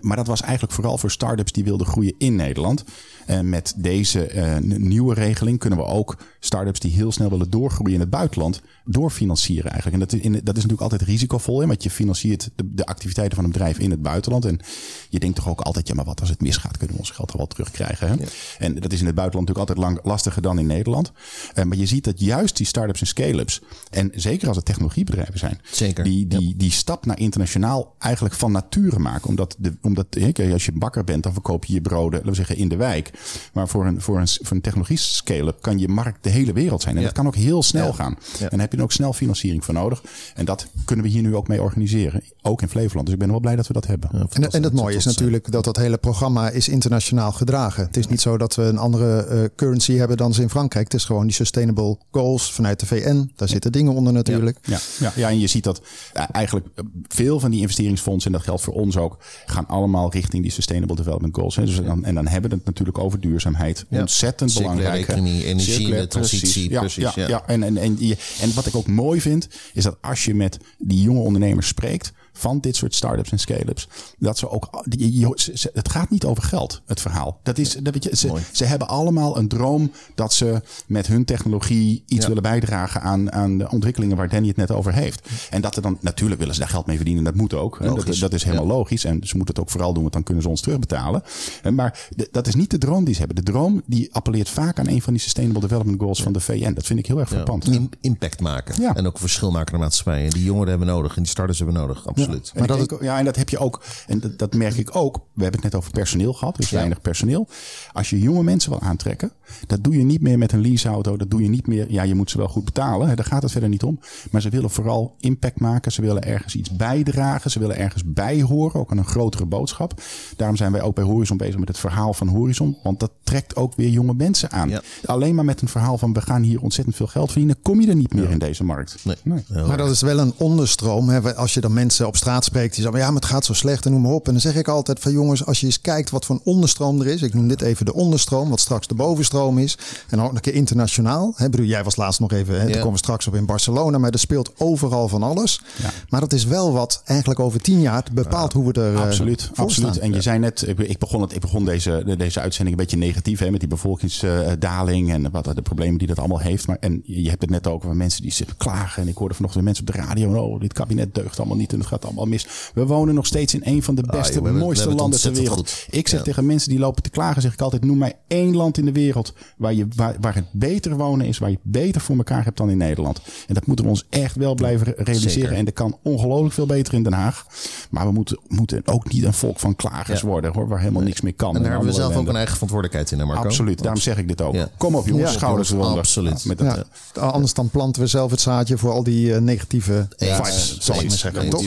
[0.00, 2.84] Maar dat was eigenlijk vooral voor start-ups die wilden groeien in Nederland.
[3.26, 7.94] En met deze eh, nieuwe regeling kunnen we ook start-ups die heel snel willen doorgroeien
[7.94, 10.02] in het buitenland, doorfinancieren eigenlijk.
[10.02, 12.84] En dat is, in, dat is natuurlijk altijd risicovol, hè, want je financiert de, de
[13.16, 14.44] activiteiten van een bedrijf in het buitenland.
[14.44, 14.60] En
[15.08, 17.30] je denkt toch ook altijd, ja, maar wat als het misgaat, kunnen we ons geld
[17.30, 18.08] er wel terugkrijgen.
[18.08, 18.14] Hè?
[18.58, 21.12] En dat is in het buitenland natuurlijk altijd lang, lastiger dan in Nederland.
[21.54, 25.38] Eh, maar je ziet dat juist die start-ups en scale-ups, en zeker als het technologiebedrijven
[25.38, 29.28] zijn, Zeker, die, die, die stap naar internationaal eigenlijk van nature maken.
[29.28, 32.34] Omdat, de, omdat hè, als je bakker bent, dan verkoop je je broden, laten we
[32.36, 33.10] zeggen, in de wijk.
[33.52, 36.82] Maar voor een, voor een, voor een technologie scale-up kan je markt de hele wereld
[36.82, 36.94] zijn.
[36.94, 37.06] En Ja.
[37.06, 38.16] dat kan ook heel snel gaan.
[38.40, 40.02] En daar heb je dan ook snel financiering voor nodig.
[40.34, 42.22] En dat kunnen we hier nu ook mee organiseren.
[42.46, 43.04] Ook in Flevoland.
[43.06, 44.10] Dus ik ben wel blij dat we dat hebben.
[44.32, 47.84] En, en het mooie is natuurlijk dat dat hele programma is internationaal gedragen.
[47.86, 50.84] Het is niet zo dat we een andere eh, currency hebben dan ze in Frankrijk.
[50.84, 53.30] Het is gewoon die sustainable goals vanuit de VN.
[53.36, 54.58] Daar zitten dingen onder natuurlijk.
[54.62, 55.80] Ja, ja, ja, en je ziet dat
[56.12, 60.12] eh, eigenlijk eh, veel van die investeringsfondsen, en dat geldt voor ons ook, gaan allemaal
[60.12, 61.56] richting die Sustainable Development Goals.
[61.56, 61.64] Hè.
[61.64, 63.84] Dus dan, en dan hebben we het natuurlijk over duurzaamheid.
[63.88, 64.00] Ja.
[64.00, 65.08] Ontzettend Circulaire belangrijk.
[65.18, 66.70] economie, energie, de transitie, precies.
[66.70, 67.28] Ja, precies, ja, ja.
[67.28, 67.42] ja.
[67.46, 70.58] En, en, en, je- en wat ik ook mooi vind, is dat als je met
[70.78, 73.88] die jonge ondernemers spreekt, van dit soort start-ups en scale-ups.
[74.18, 74.82] Dat ze ook.
[74.84, 75.26] Die,
[75.72, 77.40] het gaat niet over geld, het verhaal.
[77.42, 81.24] Dat is, dat weet je, ze, ze hebben allemaal een droom dat ze met hun
[81.24, 82.26] technologie iets Ja.
[82.26, 85.28] willen bijdragen aan, aan de ontwikkelingen waar Danny het net over heeft.
[85.50, 87.24] En dat er dan natuurlijk willen ze daar geld mee verdienen.
[87.24, 87.78] Dat moet ook.
[88.20, 88.72] Dat, is helemaal Ja.
[88.72, 89.04] logisch.
[89.04, 91.22] En ze moeten het ook vooral doen, want dan kunnen ze ons terugbetalen.
[91.62, 93.44] En Maar dat is niet de droom die ze hebben.
[93.44, 96.72] De droom die appelleert vaak aan een van die Sustainable Development Goals van de VN.
[96.72, 97.68] Dat vind ik heel erg verpand.
[97.68, 98.94] Im- impact maken.
[98.94, 100.24] En ook verschil maken in de maatschappij.
[100.24, 101.16] En die jongeren hebben nodig.
[101.16, 102.06] En die starters hebben nodig.
[102.06, 102.25] Absoluut.
[102.54, 103.82] Maar dat ja, en dat heb je ook.
[104.06, 105.14] En dat, dat merk ik ook.
[105.14, 106.56] We hebben het net over personeel gehad.
[106.56, 107.48] Er is weinig personeel.
[107.92, 109.32] Als je jonge mensen wil aantrekken,
[109.66, 111.16] dat doe je niet meer met een leaseauto.
[111.16, 111.92] Dat doe je niet meer.
[111.92, 113.08] Ja, je moet ze wel goed betalen.
[113.08, 114.00] Hè, daar gaat het verder niet om.
[114.30, 115.92] Maar ze willen vooral impact maken.
[115.92, 117.50] Ze willen ergens iets bijdragen.
[117.50, 118.80] Ze willen ergens bij horen.
[118.80, 120.00] Ook aan een grotere boodschap.
[120.36, 122.76] Daarom zijn wij ook bij Horizon bezig met het verhaal van Horizon.
[122.82, 124.68] Want dat trekt ook weer jonge mensen aan.
[124.68, 124.80] Ja.
[125.04, 127.62] Alleen maar met een verhaal van we gaan hier ontzettend veel geld verdienen.
[127.62, 128.96] Kom je er niet meer in deze markt.
[129.02, 129.44] Nee.
[129.46, 131.08] Heel Maar dat is wel een onderstroom.
[131.08, 131.34] Hè.
[131.34, 133.84] Als je dan mensen op straat spreekt, die zeggen: ja, maar het gaat zo slecht
[133.86, 134.26] en noem maar op.
[134.26, 137.00] En dan zeg ik altijd: van jongens, als je eens kijkt wat voor een onderstroom
[137.00, 137.22] er is.
[137.22, 139.78] Ik noem dit even de onderstroom, wat straks de bovenstroom is.
[140.08, 141.32] En ook nog een keer internationaal.
[141.36, 142.74] Hè, bedoel, jij was laatst nog even, hè, daar Ja.
[142.74, 143.98] Eh, komen we straks op in Barcelona.
[143.98, 145.60] Maar er speelt overal van alles.
[146.08, 148.94] Maar dat is wel wat eigenlijk over tien jaar bepaalt hoe we er.
[148.94, 149.94] eh, Absoluut, voor absoluut.
[149.94, 150.04] staan.
[150.04, 153.38] En je zei net, ik, begon, het, ik begon deze, deze uitzending een beetje negatief
[153.38, 156.66] hè, met die bevolkingsdaling en wat de problemen die dat allemaal heeft.
[156.66, 159.02] Maar, en je hebt het net ook over mensen die zitten klagen.
[159.02, 161.78] En ik hoorde vanochtend mensen op de radio, oh, dit kabinet deugt allemaal niet en
[161.78, 162.46] het gaat allemaal mis.
[162.74, 165.32] We wonen nog steeds in een van de beste, joh, hebben- we mooiste landen ter
[165.32, 165.56] wereld.
[165.58, 165.86] goed.
[165.90, 166.24] Ik zeg Ja.
[166.24, 168.92] tegen mensen die lopen te klagen, zeg ik altijd, noem mij één land in de
[168.92, 172.44] wereld waar, je, waar, waar het beter wonen is, waar je het beter voor elkaar
[172.44, 173.20] hebt dan in Nederland.
[173.46, 175.30] En dat moeten we ons echt wel blijven realiseren.
[175.30, 175.52] Zeker.
[175.52, 177.46] En dat kan ongelooflijk veel beter in Den Haag.
[177.90, 180.26] Maar we moeten, moeten ook niet een volk van klagers Ja.
[180.26, 181.56] worden, hoor, waar helemaal niks meer kan.
[181.56, 183.42] En daar hebben we zelf ook een eigen verantwoordelijkheid in, hè Marco?
[183.42, 184.54] Absoluut, daarom zeg ik dit ook.
[184.54, 184.68] Ja.
[184.76, 185.36] Kom op jongens, Ja.
[185.36, 185.98] schouders eronder.
[185.98, 186.42] Absoluut.
[186.42, 186.84] Ja, met dat,
[187.14, 190.78] Ja, anders dan planten we zelf het zaadje voor al die eh, negatieve Ja, vibes,
[190.80, 191.50] zal ik maar zeggen.
[191.50, 191.60] Toch?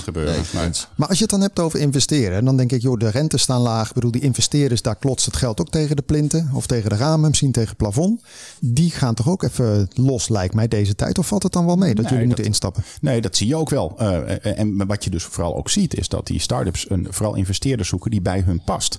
[0.54, 0.72] Nee.
[0.96, 3.62] Maar als je het dan hebt over investeren, dan denk ik, joh, de rentes staan
[3.62, 3.88] laag.
[3.88, 6.96] Ik bedoel, die investeerders, daar klotst het geld ook tegen de plinten of tegen de
[6.96, 8.22] ramen, misschien tegen het plafond.
[8.60, 11.18] Die gaan toch ook even los, lijkt mij, deze tijd.
[11.18, 12.84] Of valt het dan wel mee dat Nee, jullie dat- moeten instappen?
[13.02, 13.96] Nee, dat zie je ook wel.
[13.98, 17.90] Eh, en wat je dus vooral ook ziet, is dat die start-ups een, vooral investeerders
[17.90, 18.98] zoeken die bij hun past.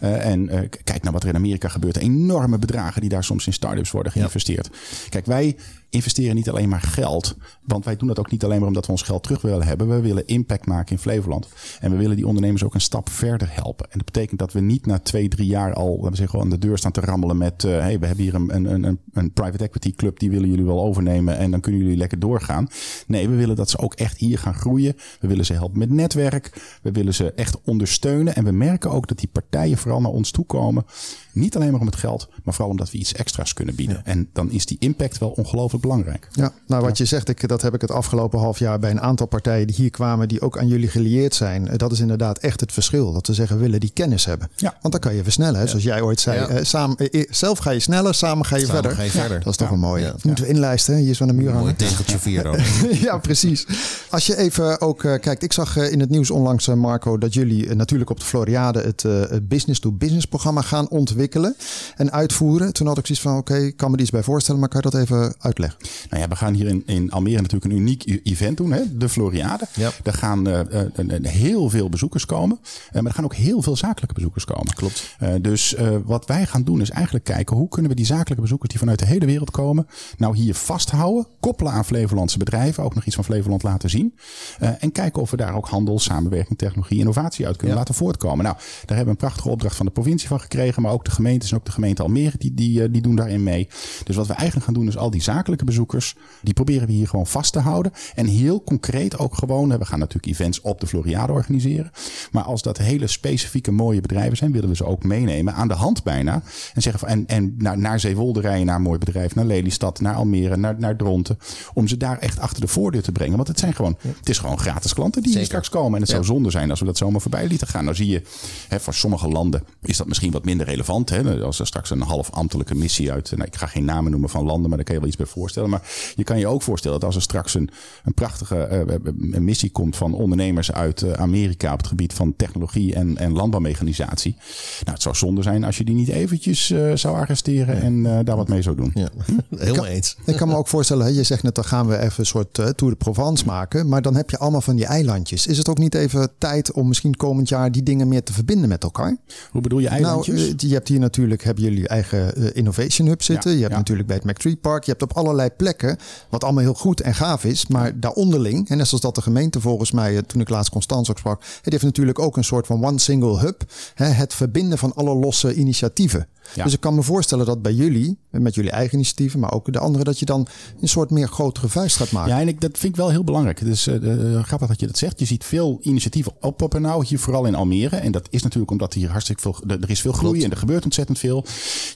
[0.00, 1.96] Eh, en eh, kijk naar wat er in Amerika gebeurt.
[1.96, 4.68] Enorme bedragen die daar soms in start-ups worden geïnvesteerd.
[5.08, 5.56] Kijk, wij
[5.90, 7.36] investeren niet alleen maar geld.
[7.64, 9.88] Want wij doen dat ook niet alleen maar omdat we ons geld terug willen hebben.
[9.88, 11.48] We willen impact maken in Flevoland.
[11.80, 13.86] En we willen die ondernemers ook een stap verder helpen.
[13.90, 16.50] En dat betekent dat we niet na twee, drie jaar al laten we zeggen, aan
[16.50, 17.64] de deur staan te rammelen met...
[17.64, 20.64] eh, hey, we hebben hier een, een, een, een private equity club, die willen jullie
[20.64, 21.36] wel overnemen.
[21.36, 22.68] En dan kunnen jullie lekker doorgaan.
[23.06, 24.96] Nee, we willen dat ze ook echt hier gaan groeien.
[25.20, 26.78] We willen ze helpen met netwerk.
[26.82, 28.34] We willen ze echt ondersteunen.
[28.34, 30.84] En we merken ook dat die partijen vooral naar ons toe komen.
[31.32, 34.04] Niet alleen maar om het geld, maar vooral omdat we iets extra's kunnen bieden.
[34.04, 36.28] En dan is die impact wel ongelooflijk belangrijk.
[36.32, 39.00] Ja, nou wat je zegt, ik, dat heb ik het afgelopen half jaar bij een
[39.00, 41.68] aantal partijen die hier kwamen, die ook aan jullie gelieerd zijn.
[41.68, 43.12] Eh, Dat is inderdaad echt het verschil.
[43.12, 44.48] Dat we zeggen, we willen die kennis hebben.
[44.56, 44.74] Ja.
[44.80, 45.60] Want dan kan je versnellen.
[45.60, 45.66] Hè?
[45.66, 46.48] Zoals jij ooit zei, Ja.
[46.48, 48.98] eh, samen, eh, zelf ga je sneller, samen ga je Samen verder.
[48.98, 49.38] ga je verder.
[49.38, 50.04] Dat is toch een mooie.
[50.04, 50.14] Ja.
[50.22, 51.00] Moeten we inlijsten, hè?
[51.00, 51.76] hier is wel een muur Mooi hangen.
[51.76, 52.64] tegeltje vier
[53.06, 53.66] ja, precies.
[54.10, 58.10] Als je even ook kijkt, ik zag in het nieuws onlangs, Marco, dat jullie natuurlijk
[58.10, 61.56] op de Floriade het het business-to-business programma gaan ontwikkelen
[61.96, 62.72] en uitvoeren.
[62.72, 64.80] Toen had ik zoiets van, oké, ik kan me er iets bij voorstellen, maar kan
[64.84, 65.69] je dat even uitleggen?
[66.10, 68.96] Nou ja, we gaan hier in, in Almere natuurlijk een uniek e- event doen, hè?
[68.96, 69.66] de Floriade.
[69.74, 69.90] Ja.
[70.02, 72.58] Daar gaan eh, eh, een heel veel bezoekers komen.
[72.88, 74.74] Eh, maar er gaan ook heel veel zakelijke bezoekers komen.
[74.74, 75.16] Klopt.
[75.18, 78.40] Eh, dus eh, wat wij gaan doen is eigenlijk kijken hoe kunnen we die zakelijke
[78.40, 82.94] bezoekers die vanuit de hele wereld komen, nou hier vasthouden, koppelen aan Flevolandse bedrijven, ook
[82.94, 84.14] nog iets van Flevoland laten zien.
[84.58, 87.82] Eh, en kijken of we daar ook handel, samenwerking, technologie, innovatie uit kunnen Ja.
[87.82, 88.44] laten voortkomen.
[88.44, 91.10] Nou, daar hebben we een prachtige opdracht van de provincie van gekregen, maar ook de
[91.10, 93.68] gemeentes en ook de gemeente Almere, die, die, eh, die doen daarin mee.
[94.04, 97.08] Dus wat we eigenlijk gaan doen is al die zakelijke bezoekers, die proberen we hier
[97.08, 97.92] gewoon vast te houden.
[98.14, 101.90] En heel concreet ook gewoon, we gaan natuurlijk events op de Floriade organiseren.
[102.30, 105.74] Maar als dat hele specifieke mooie bedrijven zijn, willen we ze ook meenemen aan de
[105.74, 106.42] hand bijna.
[106.74, 110.00] En zeggen van, en, en naar, naar Zeewolde rijden, naar een mooi bedrijf, naar Lelystad,
[110.00, 111.38] naar Almere, naar, naar Dronten.
[111.74, 113.36] Om ze daar echt achter de voordeur te brengen.
[113.36, 115.94] Want het zijn gewoon, het is gewoon gratis klanten die hier straks komen.
[115.94, 117.84] En het zou zonde zijn als we dat zomaar voorbij lieten gaan.
[117.84, 118.22] Nou zie je,
[118.68, 121.08] hè, voor sommige landen is dat misschien wat minder relevant.
[121.10, 121.42] Hè?
[121.42, 124.44] Als er straks een half ambtelijke missie uit, nou, ik ga geen namen noemen van
[124.44, 125.49] landen, maar daar kan je wel iets bij voorstellen.
[125.56, 125.82] Maar
[126.14, 127.70] je kan je ook voorstellen dat als er straks een,
[128.04, 132.94] een prachtige eh, missie komt van ondernemers uit eh, Amerika op het gebied van technologie
[132.94, 134.36] en, en landbouwmechanisatie.
[134.80, 138.24] Nou, het zou zonde zijn als je die niet eventjes eh, zou arresteren en eh,
[138.24, 138.90] daar wat mee zou doen.
[138.94, 139.08] Ja,
[139.56, 140.16] helemaal eens.
[140.24, 142.54] Ik kan me ook voorstellen, hè, je zegt net, dan gaan we even een soort
[142.54, 143.88] Tour de Provence maken.
[143.88, 145.46] Maar dan heb je allemaal van die eilandjes.
[145.46, 148.68] Is het ook niet even tijd om misschien komend jaar die dingen meer te verbinden
[148.68, 149.16] met elkaar?
[149.50, 150.40] Hoe bedoel je eilandjes?
[150.40, 153.50] Nou, je hebt hier natuurlijk hebben jullie eigen Innovation Hub zitten.
[153.50, 153.78] Ja, je hebt ja.
[153.78, 154.84] natuurlijk bij het McTree Park.
[154.84, 155.98] Je hebt op allerlei allerlei plekken,
[156.28, 159.60] wat allemaal heel goed en gaaf is, maar daaronderling, en net zoals dat de gemeente
[159.60, 162.66] volgens mij, eh, toen ik laatst Constans ook sprak, het heeft natuurlijk ook een soort
[162.66, 163.62] van one single hub,
[163.94, 166.26] hè, het verbinden van alle losse initiatieven.
[166.54, 166.64] Ja.
[166.64, 169.78] Dus ik kan me voorstellen dat bij jullie, met jullie eigen initiatieven, maar ook de
[169.78, 170.46] andere, dat je dan
[170.80, 172.32] een soort meer grotere vuist gaat maken.
[172.32, 173.58] Ja, en ik, dat vind ik wel heel belangrijk.
[173.58, 175.18] Het is eh, eh, grappig dat je dat zegt.
[175.18, 177.96] Je ziet veel initiatieven oppoppen nou, hier vooral in Almere.
[177.96, 180.56] En dat is natuurlijk omdat hier hartstikke veel, er er is veel groei en er
[180.56, 181.44] gebeurt ontzettend veel.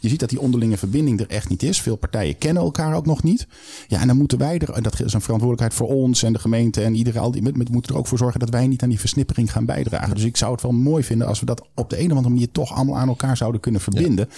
[0.01, 1.81] Je ziet dat die onderlinge verbinding er echt niet is.
[1.81, 3.47] Veel partijen kennen elkaar ook nog niet.
[3.89, 6.39] Ja, en dan moeten wij er, en dat is een verantwoordelijkheid voor ons en de
[6.39, 8.89] gemeente en iedereen, al die, we moeten er ook voor zorgen dat wij niet aan
[8.89, 10.15] die versnippering gaan bijdragen.
[10.15, 12.35] Dus ik zou het wel mooi vinden als we dat op de een of andere
[12.35, 14.29] manier toch allemaal aan elkaar zouden kunnen verbinden.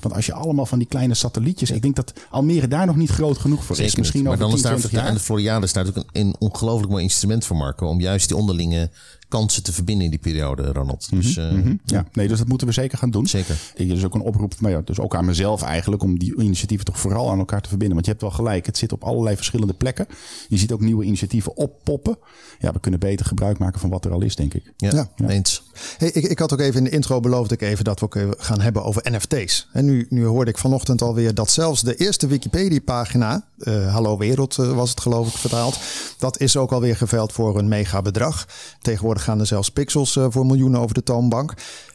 [0.00, 3.10] Want als je allemaal van die kleine satellietjes, ik denk dat Almere daar nog niet
[3.10, 3.96] groot genoeg voor is.
[3.96, 4.28] Misschien niet.
[4.28, 5.08] Maar over dan 10, is daar 20 ja, jaar.
[5.08, 7.86] en de Floriade is daar natuurlijk een, een ongelooflijk mooi instrument voor Marco.
[7.86, 8.90] Om juist die onderlinge
[9.34, 11.10] kansen te verbinden in die periode, Ronald.
[11.10, 11.52] Dus eh,
[11.84, 13.26] Ja, nee, dus dat moeten we zeker gaan doen.
[13.26, 13.56] Zeker.
[13.76, 16.86] Er is ook een oproep, maar ja, dus ook aan mezelf eigenlijk, om die initiatieven
[16.86, 17.94] toch vooral aan elkaar te verbinden.
[17.94, 20.06] Want je hebt wel gelijk, het zit op allerlei verschillende plekken.
[20.48, 22.18] Je ziet ook nieuwe initiatieven oppoppen.
[22.58, 24.72] Ja, we kunnen beter gebruik maken van wat er al is, denk ik.
[24.76, 25.28] ja, Ja.
[25.28, 25.62] eens.
[25.98, 28.14] Hey, ik, ik had ook even in de intro beloofd ik even dat we ook
[28.14, 29.68] even gaan hebben over NFT's.
[29.72, 34.58] En nu, nu hoorde ik vanochtend alweer dat zelfs de eerste Wikipedia-pagina, eh, Hallo Wereld
[34.58, 35.78] eh, was het geloof ik vertaald,
[36.18, 38.46] dat is ook alweer geveild voor een mega bedrag.
[38.80, 41.54] Tegenwoordig gaan er zelfs pixels eh, voor miljoenen over de toonbank.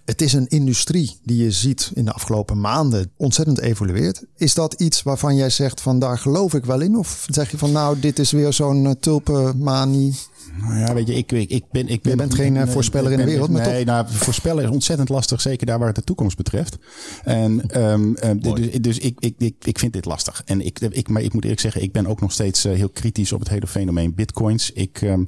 [0.09, 4.23] Het is een industrie die je ziet in de afgelopen maanden ontzettend evolueert.
[4.35, 6.97] Is dat iets waarvan jij zegt van daar geloof ik wel in?
[6.97, 10.15] Of zeg je van nou dit is weer zo'n uh, tulpenmanie?
[10.61, 11.87] Nou ja, weet je, ik, ik, ik ben...
[11.87, 15.09] Ik ben bent geen, eh, voorspeller in de wereld, maar Nee, nou, voorspellen is ontzettend
[15.09, 15.41] lastig.
[15.41, 16.77] Zeker daar waar het de toekomst betreft.
[17.23, 20.41] En ehm, ehm, dus, dus ik, ik, ik, ik vind dit lastig.
[20.45, 22.89] En ik, ik, maar ik moet eerlijk zeggen, ik ben ook nog steeds eh, heel
[22.89, 24.71] kritisch op het hele fenomeen bitcoins.
[24.71, 25.23] Ik ehm,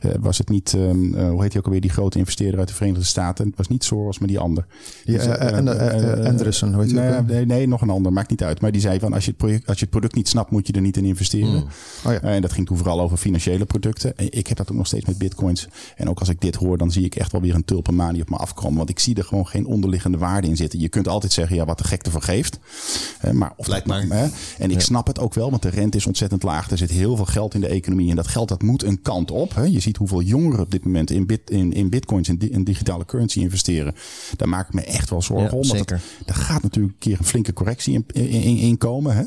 [0.00, 2.74] eh, was het niet, eh, hoe heet hij ook alweer, die grote investeerder uit de
[2.74, 3.46] Verenigde Staten.
[3.46, 4.66] Het was niet Soros, die ander.
[5.04, 8.12] Die, Dus, eh, en, eh, eh, Andreessen, hoe heet nee, nee, nee, nog een ander.
[8.12, 8.60] Maakt niet uit.
[8.60, 10.66] Maar die zei van, als je het, project, als je het product niet snapt, moet
[10.66, 11.64] je er niet in investeren.
[12.06, 12.20] Oh ja.
[12.20, 14.16] En dat ging toen vooral over financiële producten.
[14.16, 15.68] En Ik heb dat ook nog steeds met bitcoins.
[15.96, 18.30] En ook als ik dit hoor, dan zie ik echt wel weer een tulpenmanie op
[18.30, 18.76] me afkomen.
[18.76, 20.80] Want ik zie er gewoon geen onderliggende waarde in zitten.
[20.80, 22.58] Je kunt altijd zeggen, ja, wat de gek ervoor geeft.
[23.20, 24.18] Eh, Maar of Lijkt dat- maar.
[24.18, 24.26] hè?
[24.58, 26.70] En ik snap het ook wel, want de rente is ontzettend laag.
[26.70, 28.10] Er zit heel veel geld in de economie.
[28.10, 29.54] En dat geld dat moet een kant op.
[29.54, 29.62] Hè?
[29.62, 33.04] Je ziet hoeveel jongeren op dit moment in, bit, in, in bitcoins en in digitale
[33.04, 33.94] currency investeren.
[34.36, 35.64] Daar maak ik me echt wel zorgen Ja, om.
[35.64, 36.00] zeker.
[36.18, 39.16] het- daar gaat natuurlijk een keer een flinke correctie in, in, in, in komen.
[39.16, 39.22] Hè?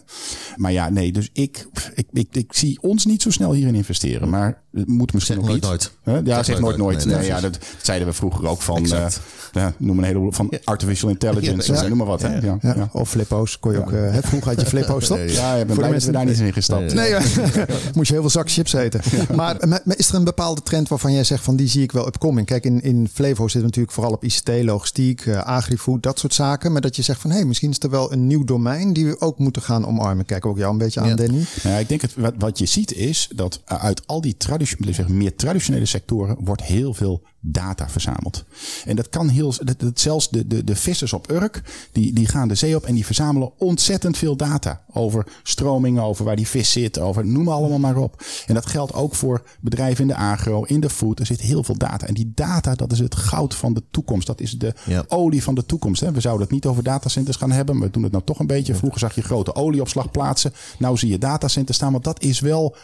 [0.55, 4.29] Maar ja, nee, dus ik, ik, ik, ik zie ons niet zo snel hierin investeren.
[4.29, 5.91] Maar het moet misschien Zeg nog nooit niet.
[6.05, 6.23] nooit.
[6.25, 6.31] Hè?
[6.31, 7.05] Ja, Zeg zeg nooit nooit.
[7.05, 9.05] Nee, Nee, ja, dat, dat zeiden we vroeger ook van, eh,
[9.51, 11.73] ja, noem een heleboel van artificial intelligence.
[11.73, 12.21] Ja, noem maar wat.
[12.21, 12.33] Hè?
[12.37, 12.73] Ja, ja.
[12.75, 13.91] Ja, Of flippo's kon je ook.
[13.91, 15.17] hè, vroeger had je flippo's toch?
[15.17, 16.93] Ja, ik ben Voor de blij dat we mensen- daar niet in gestapt.
[16.93, 17.19] Nee, ja.
[17.95, 19.01] moest je heel veel zak chips eten.
[19.35, 22.07] Maar, maar is er een bepaalde trend waarvan jij zegt van die zie ik wel
[22.07, 22.47] upcoming?
[22.47, 26.33] Kijk, in, in Flevo zit het natuurlijk vooral op ICT, logistiek, eh, agrifood, dat soort
[26.33, 26.71] zaken.
[26.71, 29.05] Maar dat je zegt van hé, hey, misschien is er wel een nieuw domein die
[29.05, 30.25] we ook moeten gaan omarmen.
[30.25, 31.15] Kijk ook jou een beetje aan, Ja.
[31.15, 31.43] Danny.
[31.63, 35.35] Ja, ik denk het, wat, wat je ziet is dat uit al die traditionele, meer
[35.35, 38.43] traditionele sectoren wordt heel veel data verzameld.
[38.85, 42.27] En dat kan heel, dat, dat zelfs de, de, de vissers op Urk, die, die
[42.27, 46.47] gaan de zee op en die verzamelen ontzettend veel data over stromingen, over waar die
[46.47, 48.23] vis zit, over noem allemaal maar op.
[48.47, 51.19] En dat geldt ook voor bedrijven in de agro, in de food.
[51.19, 52.07] Er zit heel veel data.
[52.07, 54.27] En die data, dat is het goud van de toekomst.
[54.27, 55.03] Dat is de Ja.
[55.07, 56.01] olie van de toekomst.
[56.01, 56.11] Hè.
[56.11, 58.47] We zouden het niet over datacenters gaan hebben, maar we doen het nou toch een
[58.47, 58.75] beetje.
[58.75, 60.53] Vroeger zag je grote olieopslagplaatsen.
[60.79, 62.75] Nou zie je datacenters staan, want dat is wel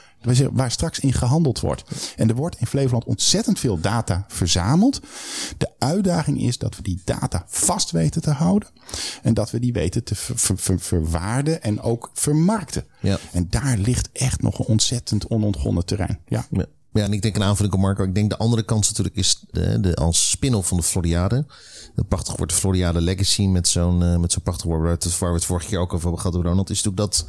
[0.54, 1.84] waar straks in gehandeld wordt.
[2.16, 5.00] En er wordt in Flevoland ontzettend veel data verzameld.
[5.58, 8.70] De uitdaging is dat we die data vast weten te houden.
[9.22, 12.86] En dat we die weten te ver- ver- ver- verwaarden en ook vermarkten.
[13.02, 13.18] Ja.
[13.32, 16.20] En daar ligt echt nog een ontzettend onontgonnen terrein.
[16.28, 16.46] Ja.
[16.52, 16.66] Ja.
[16.94, 18.04] Ja, en ik denk een aanvulling op Marco.
[18.04, 21.46] Ik denk de andere kant natuurlijk is de, de, als spin-off van de Floriade.
[21.96, 25.04] De prachtig wordt de Floriade Legacy met zo'n eh, met zo'n prachtig woord waar we
[25.04, 26.70] het- waar we het vorige keer ook over hebben gehad, Ronald.
[26.70, 27.26] Is natuurlijk dat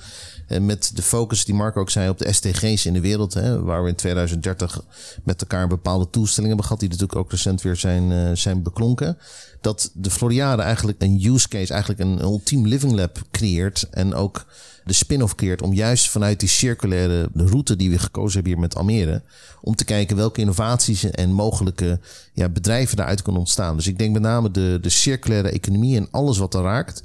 [0.46, 3.34] eh, met de focus die Marco ook zei op de SDG's in de wereld.
[3.34, 4.80] Hè, waar we in 2030
[5.24, 6.80] met elkaar bepaalde doelstellingen hebben gehad.
[6.80, 9.18] Die natuurlijk ook recent weer zijn, eh, zijn beklonken.
[9.60, 13.86] Dat de Floriade eigenlijk een use case, eigenlijk een ultiem living lab creëert.
[13.90, 14.44] En ook
[14.84, 18.76] de spin-off creëert om juist vanuit die circulaire route die we gekozen hebben hier met
[18.76, 19.22] Almere,
[19.60, 22.00] om te kijken welke innovaties en mogelijke
[22.32, 23.76] ja, bedrijven daaruit kunnen ontstaan.
[23.76, 27.02] Dus ik denk met name de, de circulaire economie en alles wat er raakt.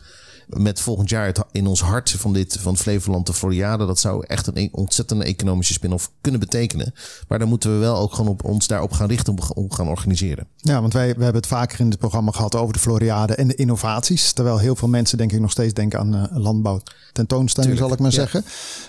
[0.57, 3.85] Met volgend jaar het in ons hart van dit van Flevoland de Floriade.
[3.85, 6.93] Dat zou echt een e- ontzettende economische spin-off kunnen betekenen.
[7.27, 10.47] Maar dan moeten we wel ook gewoon op ons daarop gaan richten om, gaan organiseren.
[10.57, 13.47] Ja, want wij we hebben het vaker in het programma gehad over de Floriade en
[13.47, 14.31] de innovaties.
[14.31, 17.99] Terwijl heel veel mensen denk ik nog steeds denken aan eh, landbouw tentoonstelling, zal ik
[17.99, 18.15] maar ja.
[18.15, 18.43] zeggen.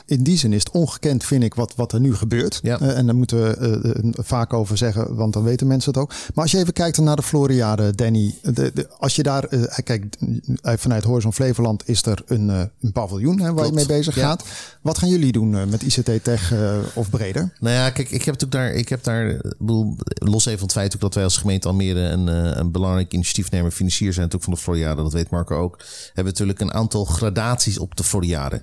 [0.06, 2.60] In die zin is het ongekend, vind ik, wat, wat er nu gebeurt.
[2.62, 2.78] Ja.
[2.80, 6.08] Eh, en daar moeten we eh, vaak over zeggen, want dan weten mensen het ook.
[6.08, 8.34] Maar als je even kijkt naar de Floriade, Danny.
[8.42, 10.16] De, de- als je daar, eh, kijk,
[10.62, 14.14] vanuit Horizon Flevo Flevoland is er een, uh, een paviljoen hè, waar je mee bezig
[14.14, 14.44] gaat.
[14.80, 17.52] Wat gaan jullie doen uh, met ICT Tech uh, of breder?
[17.60, 20.76] Nou ja, kijk, ik heb natuurlijk daar, ik heb daar, bedoel, los even van het
[20.76, 22.26] feit dat wij als gemeente Almere een,
[22.58, 26.60] een belangrijk initiatiefnemer, financier zijn natuurlijk van de Floriade, dat weet Marco ook, hebben natuurlijk
[26.60, 28.62] een aantal gradaties op de Floriade.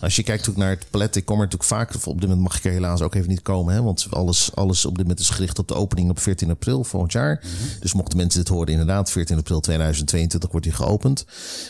[0.00, 2.56] Als je kijkt naar het palet, ik kom er natuurlijk vaak, op dit moment mag
[2.56, 5.30] ik er helaas ook even niet komen, hè, want alles, alles op dit moment is
[5.30, 7.40] gericht op de opening op 14 april volgend jaar.
[7.42, 7.80] Mhm.
[7.80, 11.24] Dus mochten mensen dit horen, inderdaad, 14 april 2022 wordt die geopend.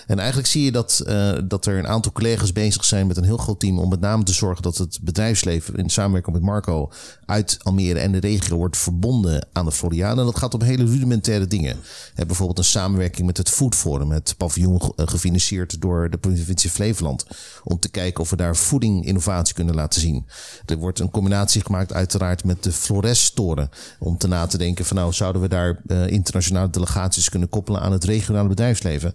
[0.07, 3.25] En eigenlijk zie je dat, uh, dat er een aantal collega's bezig zijn met een
[3.25, 6.91] heel groot team om met name te zorgen dat het bedrijfsleven in samenwerking met Marco
[7.27, 10.21] uit Almere en de regio wordt verbonden aan de Floriade.
[10.21, 11.77] En dat gaat om hele rudimentaire dingen.
[12.15, 16.71] Heb bijvoorbeeld een samenwerking met het Food Forum, het paviljoen eh, gefinancierd door de provincie
[16.71, 17.27] Flevoland,
[17.65, 20.27] om te kijken of we daar voeding innovatie kunnen laten zien.
[20.67, 24.97] Er wordt een combinatie gemaakt uiteraard met de Flores-toren, om te na te denken van
[24.97, 29.15] nou zouden we daar internationale delegaties kunnen koppelen aan het regionale bedrijfsleven.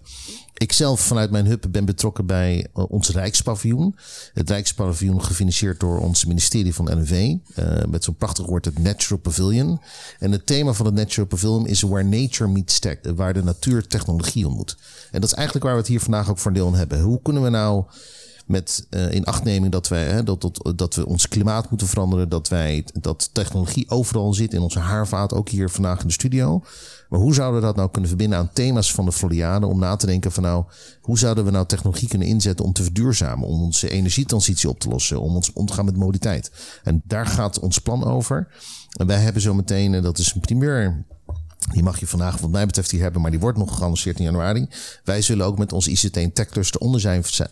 [0.60, 3.96] Ik zelf vanuit mijn hub ben betrokken bij uh, ons Rijkspaviljoen.
[4.32, 7.34] Het Rijkspaviljoen gefinancierd door ons ministerie van NV.
[7.58, 9.80] Uh, met zo'n prachtig woord het Natural Pavilion.
[10.18, 12.96] En het thema van het Natural Pavilion is Where Nature Meets Tech.
[13.14, 14.76] Waar de natuur technologie ontmoet.
[15.10, 17.00] En dat is eigenlijk waar we het hier vandaag ook voor deel aan hebben.
[17.00, 17.84] Hoe kunnen we nou
[18.50, 22.28] met uh, in achtneming dat wij hè, dat, dat, dat we ons klimaat moeten veranderen,
[22.28, 26.62] dat wij dat technologie overal zit in onze haarvaat, ook hier vandaag in de studio.
[27.08, 29.96] Maar hoe zouden we dat nou kunnen verbinden aan thema's van de Floriade om na
[29.96, 30.64] te denken van nou,
[31.00, 34.88] hoe zouden we nou technologie kunnen inzetten om te verduurzamen, om onze energietransitie op te
[34.88, 36.50] lossen, om ons om te gaan met mobiliteit.
[36.82, 38.48] En daar gaat ons plan over.
[38.96, 41.04] En wij hebben zo meteen, en dat is een primeur
[41.68, 44.24] die mag je vandaag wat mij betreft hier hebben, maar die wordt nog gelanceerd in
[44.24, 44.68] januari.
[45.04, 46.80] Wij zullen ook met ons ICT en Tech Cluster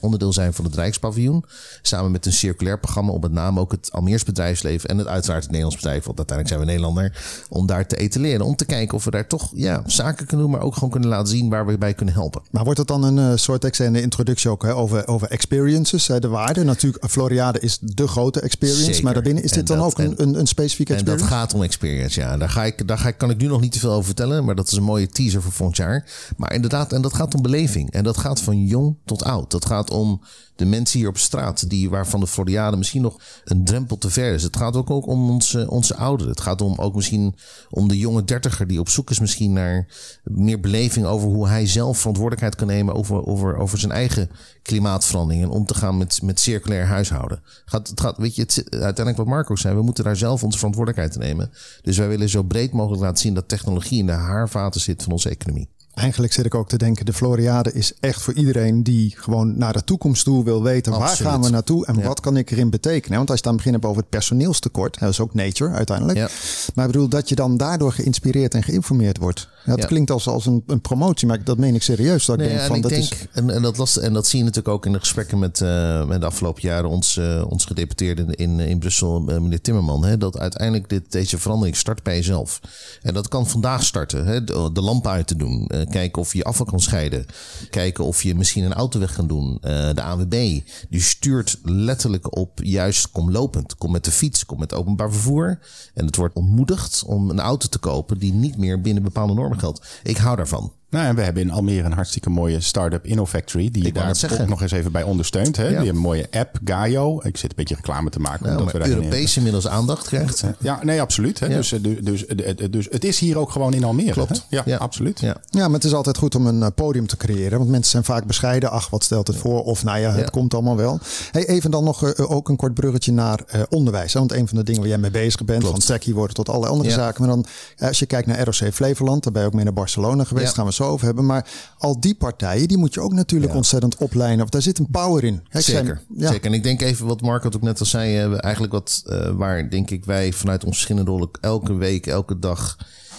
[0.00, 1.44] onderdeel zijn van het Rijkspaviljoen.
[1.82, 5.42] Samen met een circulair programma om met name ook het Almeers bedrijfsleven en het uiteraard
[5.42, 8.46] het Nederlands bedrijf, want uiteindelijk zijn we Nederlander, om daar te etaleren.
[8.46, 11.08] Om te kijken of we daar toch ja, zaken kunnen doen, maar ook gewoon kunnen
[11.08, 12.42] laten zien waar we bij kunnen helpen.
[12.50, 15.06] Maar wordt het dan een uh, soort, ik zei in de introductie ook, hè, over,
[15.06, 16.64] over experiences, hè, de waarde.
[16.64, 19.02] Natuurlijk, Floriade is de grote experience, Zeker.
[19.02, 21.24] maar daarbinnen is dit dan ook een, een, een specifieke experience?
[21.24, 22.36] En dat gaat om experience, ja.
[22.36, 24.44] Daar, ga ik, daar ga ik, kan ik nu nog niet te veel over vertellen.
[24.44, 26.10] Maar dat is een mooie teaser voor volgend jaar.
[26.36, 27.90] Maar inderdaad, en dat gaat om beleving.
[27.90, 29.50] En dat gaat van jong tot oud.
[29.50, 30.20] Dat gaat om
[30.58, 34.34] de mensen hier op straat, die, waarvan de Floriade misschien nog een drempel te ver
[34.34, 34.42] is.
[34.42, 36.32] Het gaat ook, ook om onze, onze ouderen.
[36.32, 37.34] Het gaat om ook misschien
[37.70, 39.86] om de jonge dertiger die op zoek is misschien naar
[40.22, 44.30] meer beleving over hoe hij zelf verantwoordelijkheid kan nemen over, over, over zijn eigen
[44.62, 47.42] klimaatverandering en om te gaan met, met circulair huishouden.
[47.64, 50.58] Gaat, het gaat, weet je, het, uiteindelijk wat Marco zei, we moeten daar zelf onze
[50.58, 51.50] verantwoordelijkheid nemen.
[51.82, 55.12] Dus wij willen zo breed mogelijk laten zien dat technologie in de haarvaten zit van
[55.12, 55.68] onze economie.
[55.98, 59.72] Eigenlijk zit ik ook te denken, de Floriade is echt voor iedereen die gewoon naar
[59.72, 60.92] de toekomst toe wil weten.
[60.92, 63.16] Waar gaan we naartoe en wat kan ik erin betekenen?
[63.16, 66.18] Want als je dan begint hebt over het personeelstekort, dat is ook nature uiteindelijk.
[66.18, 66.28] Ja.
[66.74, 69.48] Maar ik bedoel dat je dan daardoor geïnspireerd en geïnformeerd wordt.
[69.76, 72.24] Dat klinkt als, als een, een, promotie, maar dat meen ik serieus.
[72.24, 73.12] Dat ik denk van, dat is...
[73.32, 76.04] en, en, dat last, en dat zie je natuurlijk ook in de gesprekken met, uh,
[76.04, 80.04] met de afgelopen jaren ons, uh, ons gedeputeerde in, in Brussel, uh, meneer Timmerman.
[80.04, 82.60] Hè, dat uiteindelijk dit, deze verandering start bij jezelf.
[83.02, 84.26] En dat kan vandaag starten.
[84.26, 85.70] Hè, de, de lamp uit te doen.
[85.90, 87.26] kijken of je je afval kan scheiden.
[87.70, 89.58] Kijken of je misschien een auto weg kan doen.
[89.60, 93.76] de AWB, die stuurt letterlijk op juist kom lopend.
[93.76, 95.58] Kom met de fiets, kom met openbaar vervoer.
[95.94, 99.57] En het wordt ontmoedigd om een auto te kopen die niet meer binnen bepaalde normen
[100.02, 100.77] ik hou daarvan.
[100.90, 103.70] Nou, en we hebben in Almere een hartstikke mooie start-up InnoFactory.
[103.70, 105.56] Die daar ook nog eens even bij ondersteunt.
[105.56, 105.66] Hè?
[105.66, 107.20] Die hebben een mooie app, Gaio.
[107.22, 108.50] Ik zit een beetje reclame te maken.
[108.50, 110.44] omdat we daar Europees inmiddels aandacht krijgt.
[110.58, 111.40] Ja, nee, absoluut.
[111.40, 111.48] Hè?
[111.48, 112.26] Dus, dus, dus,
[112.70, 114.12] dus het is hier ook gewoon in Almere.
[114.12, 114.46] Klopt.
[114.48, 115.20] Ja, ja, absoluut.
[115.20, 115.36] Ja.
[115.50, 117.58] ja, maar het is altijd goed om een eh, podium te creëren.
[117.58, 118.70] Want mensen zijn vaak bescheiden.
[118.70, 119.64] Ach, wat stelt het voor?
[119.64, 121.00] Of nou ja, het komt allemaal wel.
[121.30, 124.12] Hey, even dan nog uh, ook een kort bruggetje naar uh, onderwijs.
[124.12, 125.62] Want een van de dingen waar jij mee bezig bent.
[125.62, 125.84] Klopt.
[125.84, 127.26] Van techie worden tot allerlei andere zaken.
[127.26, 127.46] Maar dan
[127.88, 129.22] als je kijkt naar ROC Flevoland.
[129.22, 130.54] Daar ben je ook mee naar Barcelona geweest.
[130.54, 131.26] Gaan we zo over hebben.
[131.26, 131.46] Maar
[131.78, 134.44] al die partijen, die moet je ook natuurlijk ontzettend opleiden.
[134.44, 135.40] Of daar zit een power in.
[135.50, 136.00] Zeker.
[136.16, 136.30] ja.
[136.30, 136.46] Zeker.
[136.46, 138.34] En ik denk even wat Marco ook net al zei.
[138.36, 142.76] eigenlijk wat uh, waar denk ik wij vanuit onze verschillende rollen elke week, elke dag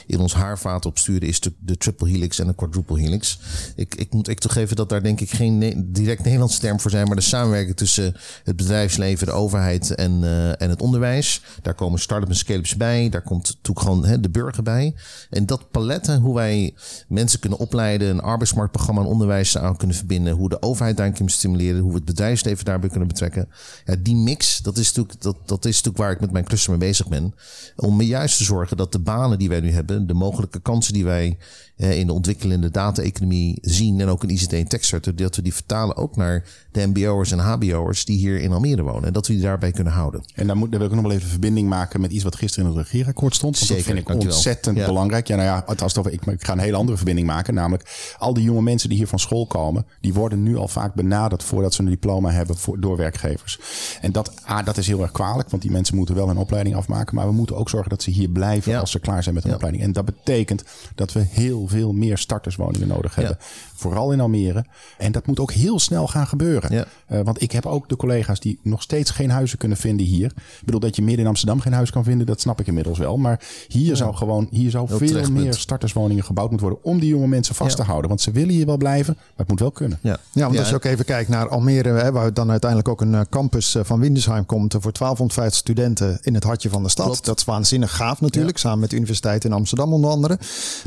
[0.10, 3.40] in ons haarvaat opsturen is de, de triple helix en de quadruple helix.
[3.76, 7.08] Ik, ik moet ik toegeven dat daar denk ik geen direct Nederlandse term voor zijn,
[7.08, 11.42] maar de samenwerking tussen het bedrijfsleven, de overheid en, uh, en het onderwijs.
[11.62, 13.10] Daar komen start-ups en scale-ups bij.
[13.10, 14.96] Daar komt natuurlijk gewoon hè, de burger bij.
[15.30, 16.76] En dat paletten, hoe wij
[17.08, 21.34] mensen kunnen opleiden, een arbeidsmarktprogramma en onderwijs aan kunnen verbinden, hoe de overheid daarin kunnen
[21.34, 23.50] stimuleren, hoe we het bedrijfsleven daarbij kunnen betrekken.
[23.86, 26.70] Ja, die mix, dat is natuurlijk, dat, dat is natuurlijk waar ik met mijn cluster
[26.70, 27.34] mee bezig ben.
[27.76, 31.04] Om juist te zorgen dat de banen die wij nu hebben, de mogelijke kansen die
[31.04, 31.38] wij
[31.76, 35.54] eh, in de ontwikkelende data-economie zien en ook in ICT en tekstcert, dat we die
[35.54, 39.04] vertalen ook naar de MBO'ers en HBO'ers die hier in Almere wonen.
[39.04, 40.24] En dat we die daarbij kunnen houden.
[40.36, 42.78] En dan, moet, wil ik nog wel even verbinding maken met iets wat gisteren in
[42.78, 43.56] het regeerakkoord stond.
[43.56, 44.36] Want Zeker, dat vind ik dankjewel.
[44.36, 44.86] ontzettend Ja.
[44.86, 45.28] belangrijk.
[45.28, 47.54] Ja, nou ja, het toch, ik, ik ga een hele andere verbinding maken.
[47.54, 50.94] Namelijk, al die jonge mensen die hier van school komen, die worden nu al vaak
[50.94, 53.60] benaderd voordat ze een diploma hebben voor, door werkgevers.
[54.02, 56.76] En dat, ah, dat is heel erg kwalijk, want die mensen moeten wel een opleiding
[56.76, 57.16] afmaken.
[57.16, 58.80] Maar we moeten ook zorgen dat ze hier blijven Ja.
[58.80, 59.56] als ze klaar zijn met een Ja.
[59.56, 59.84] opleiding.
[59.84, 60.64] En dat betekent
[60.96, 63.38] dat we heel veel meer starterswoningen nodig hebben.
[63.80, 64.66] Vooral in Almere.
[64.98, 66.74] En dat moet ook heel snel gaan gebeuren.
[66.74, 66.86] Ja.
[67.08, 70.26] Eh, want ik heb ook de collega's die nog steeds geen huizen kunnen vinden hier.
[70.26, 72.98] Ik bedoel dat je midden in Amsterdam geen huis kan vinden, dat snap ik inmiddels
[72.98, 73.18] wel.
[73.18, 75.56] Maar hier zou gewoon hier zou Heel veel meer punt.
[75.56, 77.84] starterswoningen gebouwd moeten worden om die jonge mensen vast Ja.
[77.84, 78.10] te houden.
[78.10, 80.00] Want ze willen hier wel blijven, maar het moet wel kunnen.
[80.02, 83.02] Ja, Ja, want als je ook even kijkt naar Almere, hè, waar dan uiteindelijk ook
[83.02, 86.90] een eh, campus eh, van Windesheim komt voor 1250 studenten in het hartje van de
[86.90, 87.06] stad.
[87.06, 87.26] Klopt.
[87.26, 90.40] Dat is waanzinnig gaaf natuurlijk, samen met de Universiteit in Amsterdam onder andere.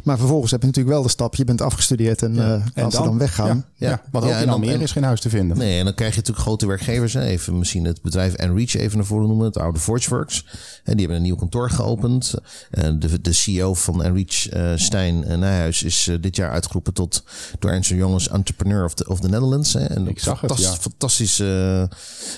[0.04, 3.02] Maar vervolgens heb je natuurlijk wel de stap, je bent afgestudeerd en, eh, als ze
[3.02, 3.64] dan weggaan.
[3.74, 4.02] Ja, Ja.
[4.10, 5.56] want ook en in dan- Almere en- is geen huis te vinden.
[5.58, 7.12] Nee, en dan krijg je natuurlijk grote werkgevers.
[7.12, 7.22] Hè.
[7.22, 9.46] Even misschien het bedrijf Enreach even naar voren noemen.
[9.46, 10.46] Het oude Forgeworks.
[10.84, 12.34] En die hebben een nieuw kantoor geopend.
[12.70, 17.24] Eh, de, de CEO van Enreach, eh Stijn eh, Nijhuis, is dit jaar uitgeroepen tot
[17.58, 19.72] door Ernst Young als Entrepreneur of the, of the Netherlands.
[19.72, 19.84] Hè.
[19.84, 20.70] En Ik zag het, ja.
[20.72, 21.88] Fantastische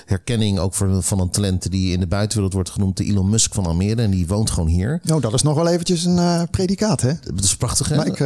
[0.05, 2.97] herkenning ook voor, van een talent die in de buitenwereld wordt genoemd.
[2.97, 4.01] De Elon Musk van Almere.
[4.01, 4.99] En die woont gewoon hier.
[5.03, 7.11] Nou, dat is nog wel eventjes een predicaat, hè?
[7.33, 7.95] Dat is prachtig, hè?
[7.95, 8.19] Maar ik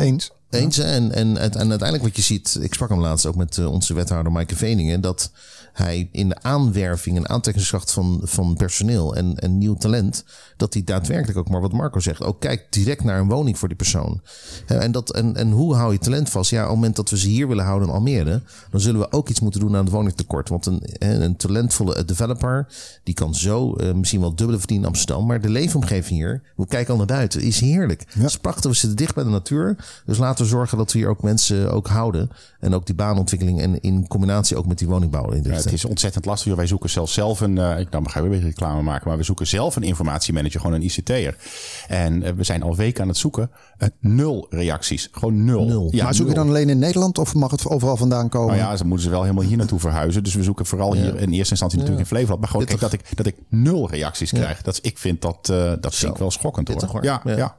[0.00, 0.30] eens.
[0.60, 0.78] Eens.
[0.78, 3.94] En, en, en uiteindelijk wat je ziet, ik sprak hem laatst ook met eh, onze
[3.94, 5.30] wethouder Maaike Veningen, dat
[5.76, 10.24] hij in de aanwerving en aantrekkingskracht van, van personeel en, en nieuw talent,
[10.56, 13.68] dat hij daadwerkelijk ook maar wat Marco zegt, ook kijkt direct naar een woning voor
[13.68, 14.20] die persoon.
[14.66, 16.50] Hè, En, dat, en, en hoe hou je talent vast?
[16.50, 19.12] Ja, op het moment dat we ze hier willen houden in Almere, dan zullen we
[19.12, 20.48] ook iets moeten doen aan het woningtekort.
[20.48, 22.66] Want een, hè, een talentvolle developer,
[23.02, 26.66] die kan zo eh, misschien wel dubbele verdienen in Amsterdam, maar de leefomgeving hier, we
[26.66, 28.04] kijken al naar buiten, is heerlijk.
[28.08, 29.76] Het is prachtig, we zitten dicht bij de natuur.
[30.06, 32.30] Dus laten we zorgen dat we hier ook mensen ook houden.
[32.60, 35.84] En ook die baanontwikkeling en in combinatie ook met die woningbouw in Ja, het is
[35.84, 36.54] ontzettend lastig.
[36.54, 37.58] Wij zoeken zelfs zelf een.
[37.58, 39.08] eh, ik nou, ga weer een beetje reclame maken.
[39.08, 41.36] Maar we zoeken zelf een informatiemanager, gewoon een ICT'er.
[41.88, 43.50] En eh, we zijn al weken aan het zoeken.
[43.78, 45.08] Eh, nul reacties.
[45.12, 45.64] Gewoon nul.
[45.64, 45.88] Nul.
[45.90, 48.56] Ja, maar zoek je dan alleen in Nederland of mag het overal vandaan komen?
[48.56, 50.24] Nou ja, dan moeten ze wel helemaal hier naartoe verhuizen.
[50.24, 52.40] Dus we zoeken vooral hier in eerste instantie natuurlijk in Flevoland.
[52.40, 54.62] Maar gewoon kijk, dat, ik, dat ik nul reacties krijg.
[54.62, 57.04] Dat, is- ik vind dat, eh, dat vind ik wel schokkend hoor.
[57.04, 57.36] Ja, Ja.
[57.36, 57.56] ja.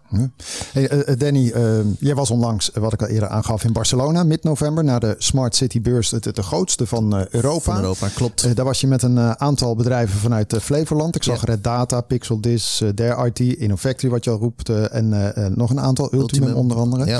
[0.73, 4.99] Hey, Danny, eh, jij was onlangs, wat ik al eerder aangaf, in Barcelona, mid-november, naar
[4.99, 7.61] de Smart City Beurs, de, de grootste van eh, Europa.
[7.73, 8.43] Van Europa, klopt.
[8.43, 11.15] Eh, daar was je met een eh, aantal bedrijven vanuit eh, Flevoland.
[11.15, 11.43] Ik zag.
[11.45, 16.05] Red Data, Pixeldis, uh, Dare IT, Innovactory, wat je al roept, en nog een aantal,
[16.13, 16.53] Ultimum, Ultimum.
[16.53, 17.05] onder andere.
[17.05, 17.19] Ja.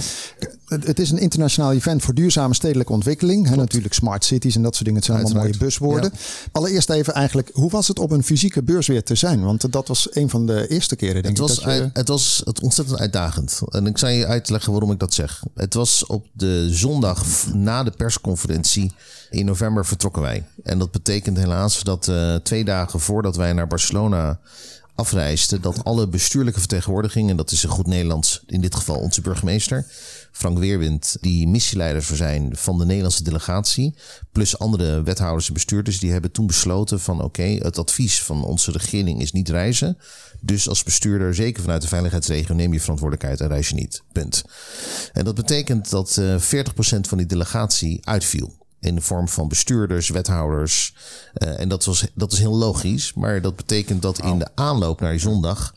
[0.67, 3.47] Het, is een internationaal event voor duurzame stedelijke ontwikkeling.
[3.49, 4.99] Hè, natuurlijk smart cities en dat soort dingen.
[5.01, 6.11] Het zijn allemaal mooie buswoorden.
[6.51, 9.43] Allereerst even eigenlijk, hoe was het op een fysieke beurs weer te zijn?
[9.43, 11.55] Want dat was een van de eerste keren, denk Het ik.
[11.55, 13.61] was, dat je- het was het ontzettend uitdagend.
[13.69, 15.43] En ik zal je uitleggen waarom ik dat zeg.
[15.55, 18.91] Het was op de zondag na de persconferentie
[19.29, 20.43] in november vertrokken wij.
[20.63, 24.39] En dat betekent helaas dat eh, twee dagen voordat wij naar Barcelona
[24.97, 29.21] afreisden, dat alle bestuurlijke vertegenwoordiging, en dat is een goed Nederlands, in dit geval onze
[29.21, 29.85] burgemeester,
[30.31, 33.95] Frank Weerwind, die missieleiders zijn van de Nederlandse delegatie,
[34.31, 38.71] plus andere wethouders en bestuurders, die hebben toen besloten van oké, het advies van onze
[38.71, 39.97] regering is niet reizen.
[40.41, 44.03] Dus als bestuurder, zeker vanuit de veiligheidsregio, neem je verantwoordelijkheid en reis je niet.
[44.11, 44.43] Punt.
[45.13, 46.39] En dat betekent dat eh 40%
[47.01, 48.66] van die delegatie uitviel.
[48.87, 50.93] In de vorm van bestuurders, wethouders.
[51.33, 53.13] Eh, en dat, was, dat is heel logisch.
[53.13, 55.73] Maar dat betekent dat in de aanloop naar die zondag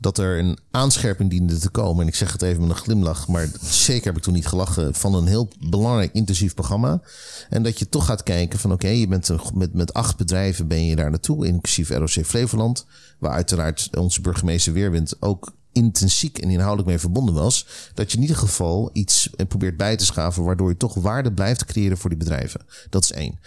[0.00, 2.02] dat er een aanscherping diende te komen.
[2.02, 4.94] En ik zeg het even met een glimlach, maar zeker heb ik toen niet gelachen.
[4.94, 7.00] Van een heel belangrijk intensief programma.
[7.48, 10.68] En dat je toch gaat kijken van oké, je bent een, met, met acht bedrijven
[10.68, 11.46] ben je daar naartoe.
[11.46, 12.86] Inclusief ROC Flevoland.
[13.18, 17.66] Waar uiteraard onze burgemeester Weerwind ook intensiek en inhoudelijk mee verbonden was.
[17.94, 20.44] Dat je in ieder geval iets probeert bij te schaven.
[20.44, 22.60] Waardoor je toch waarde blijft creëren voor die bedrijven.
[22.90, 23.38] Dat is één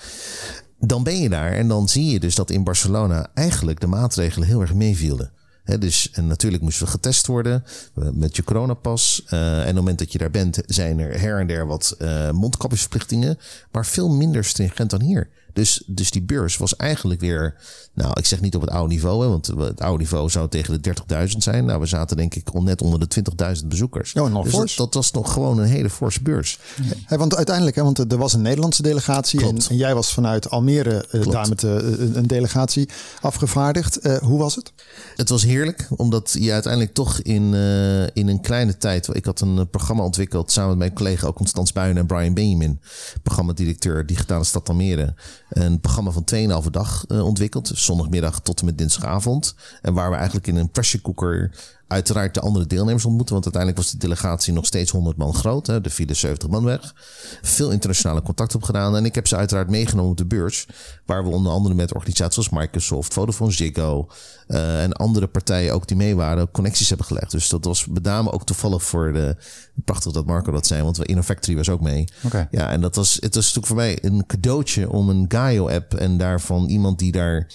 [0.80, 4.48] dan ben je daar en dan zie je dus dat in Barcelona eigenlijk de maatregelen
[4.48, 5.32] heel erg meevielen.
[5.80, 7.64] Dus en natuurlijk moesten we getest worden
[7.96, 9.24] eh, met je coronapas.
[9.28, 11.96] Eh, en op het moment dat je daar bent, zijn er her en der wat
[11.98, 13.38] eh mondkapjesverplichtingen.
[13.72, 15.30] Maar veel minder stringent dan hier.
[15.56, 17.56] Dus, dus die beurs was eigenlijk weer,
[17.94, 19.24] nou ik zeg niet op het oude niveau.
[19.24, 20.94] Hè, want het oude niveau zou tegen de
[21.30, 21.66] 30.000 zijn.
[21.66, 23.24] Nou we zaten denk ik net onder de
[23.62, 24.12] 20.000 bezoekers.
[24.12, 26.60] Ja, nog dus dat, dat was nog gewoon een hele forse beurs.
[27.06, 31.08] Hè, want uiteindelijk, hè, want er was een Nederlandse delegatie en, jij was vanuit Almere
[31.12, 32.90] eh, daar met eh, een een delegatie
[33.22, 33.98] afgevaardigd.
[33.98, 34.74] Eh, hoe was het?
[35.16, 39.16] Het was heerlijk, omdat je uiteindelijk toch in, eh, in een kleine tijd.
[39.16, 42.34] Ik had een eh, programma ontwikkeld samen met mijn collega ook Constans Buinen en Brian
[42.34, 42.80] Benjamin,
[43.24, 45.14] programmadirecteur Digitale Stad Almere.
[45.50, 46.24] Een programma van
[46.64, 49.56] 2,5 dag eh, ontwikkeld, zondagmiddag tot en met dinsdagavond.
[49.82, 51.52] En waar we eigenlijk in een pressure cooker
[51.88, 53.34] uiteraard de andere deelnemers ontmoeten.
[53.34, 55.68] Want uiteindelijk was de delegatie nog steeds 100 man groot.
[55.68, 56.94] Hè, de 74 man weg.
[57.42, 58.96] Veel internationale contact op gedaan.
[58.96, 60.68] En ik heb ze uiteraard meegenomen op de beurs.
[61.06, 64.08] Waar we onder andere met organisaties als Microsoft, Vodafone Ziggo
[64.48, 67.32] uh, en andere partijen ook die mee waren, connecties hebben gelegd.
[67.32, 69.36] Dus dat was met name ook toevallig voor de.
[69.86, 72.08] Prachtig dat Marco dat zei, want we InnoFactory was ook mee.
[72.52, 76.18] Ja, en dat was, het was natuurlijk voor mij een cadeautje om een Gaio-app en
[76.18, 77.48] daarvan iemand die daar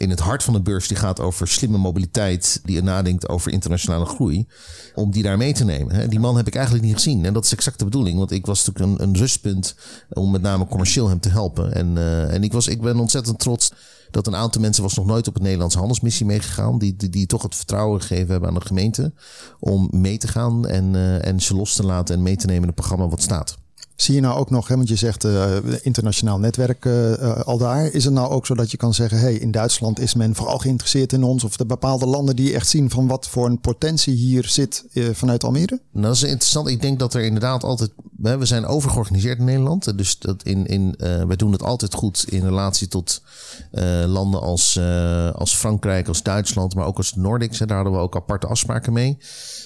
[0.00, 4.04] in het hart van de beurs die gaat over slimme mobiliteit, die nadenkt over internationale
[4.04, 4.46] groei,
[4.94, 6.10] om die daar mee te nemen.
[6.10, 7.24] Die man heb ik eigenlijk niet gezien.
[7.24, 9.74] En dat is exact de bedoeling, want ik was natuurlijk een, een rustpunt
[10.10, 11.72] om met name commercieel hem te helpen.
[11.74, 13.72] En, uh, en ik, was, ik ben ontzettend trots
[14.10, 16.78] dat een aantal mensen was nog nooit op het Nederlandse handelsmissie meegegaan.
[16.78, 19.12] Die, die, die toch het vertrouwen gegeven hebben aan de gemeente
[19.58, 22.62] om mee te gaan en, uh, en ze los te laten en mee te nemen
[22.62, 23.58] in het programma wat staat.
[24.00, 27.58] Zie je nou ook nog, hè, want je zegt uh, internationaal netwerk uh, uh, al
[27.58, 27.84] daar.
[27.84, 30.58] Is het nou ook zo dat je kan zeggen, hey, in Duitsland is men vooral
[30.58, 31.44] geïnteresseerd in ons?
[31.44, 35.44] Of de bepaalde landen die echt zien van wat voor een potentie hier zit vanuit
[35.44, 35.80] Almere?
[35.92, 36.68] Nou, dat is interessant.
[36.68, 39.98] Ik denk dat er inderdaad altijd, we zijn overgeorganiseerd in Nederland.
[39.98, 43.22] Dus dat in, in, wij doen het altijd goed in relatie tot
[44.06, 44.80] landen als,
[45.34, 47.58] als Frankrijk, als Duitsland, maar ook als de Nordics.
[47.58, 49.18] Daar hadden we ook aparte afspraken mee.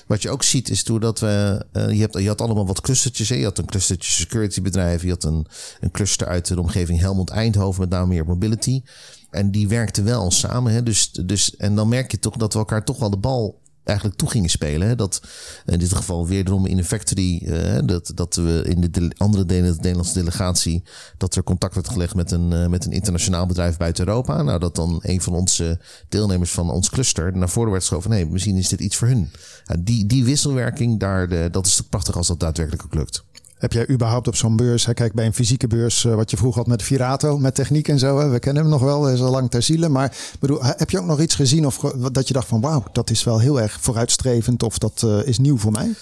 [0.07, 3.28] Wat je ook ziet is doordat we, je, hebt, je had allemaal wat clustertjes.
[3.28, 3.35] Hè?
[3.35, 5.07] Je had een clustertje security bedrijven.
[5.07, 5.47] Je had een,
[5.81, 8.83] een cluster uit de omgeving Helmond Eindhoven, met name meer mobility.
[9.31, 10.72] En die werkten wel samen.
[10.72, 10.83] Hè?
[10.83, 14.18] Dus, dus, en dan merk je toch dat we elkaar toch wel de bal eigenlijk
[14.18, 14.89] toe gingen spelen.
[14.89, 14.95] Hè?
[14.95, 15.22] Dat
[15.66, 19.45] in dit geval weer in de factory, uh, dat, dat we in de de andere
[19.45, 20.83] delen de Nederlandse delegatie,
[21.18, 24.43] dat er contact werd gelegd met een, uh, met een internationaal bedrijf buiten Europa.
[24.43, 28.11] Nou, dat dan een van onze deelnemers van ons cluster naar voren werd geschoven.
[28.11, 29.31] Nee, misschien is dit iets voor hun.
[29.64, 33.25] Ja, die, die wisselwerking, daar, de, dat is toch prachtig als dat daadwerkelijk ook lukt.
[33.59, 36.37] Heb jij überhaupt op zo'n beurs, hè, kijk bij een fysieke beurs, uh, wat je
[36.37, 39.21] vroeger had met Virato, met techniek en zo, hè, we kennen hem nog wel, is
[39.21, 41.79] al lang ter ziele, maar bedoel, heb je ook nog iets gezien of
[42.13, 45.39] dat je dacht van wauw, dat is wel heel erg vooruitstrevend of dat uh, is
[45.39, 45.95] nieuw voor mij?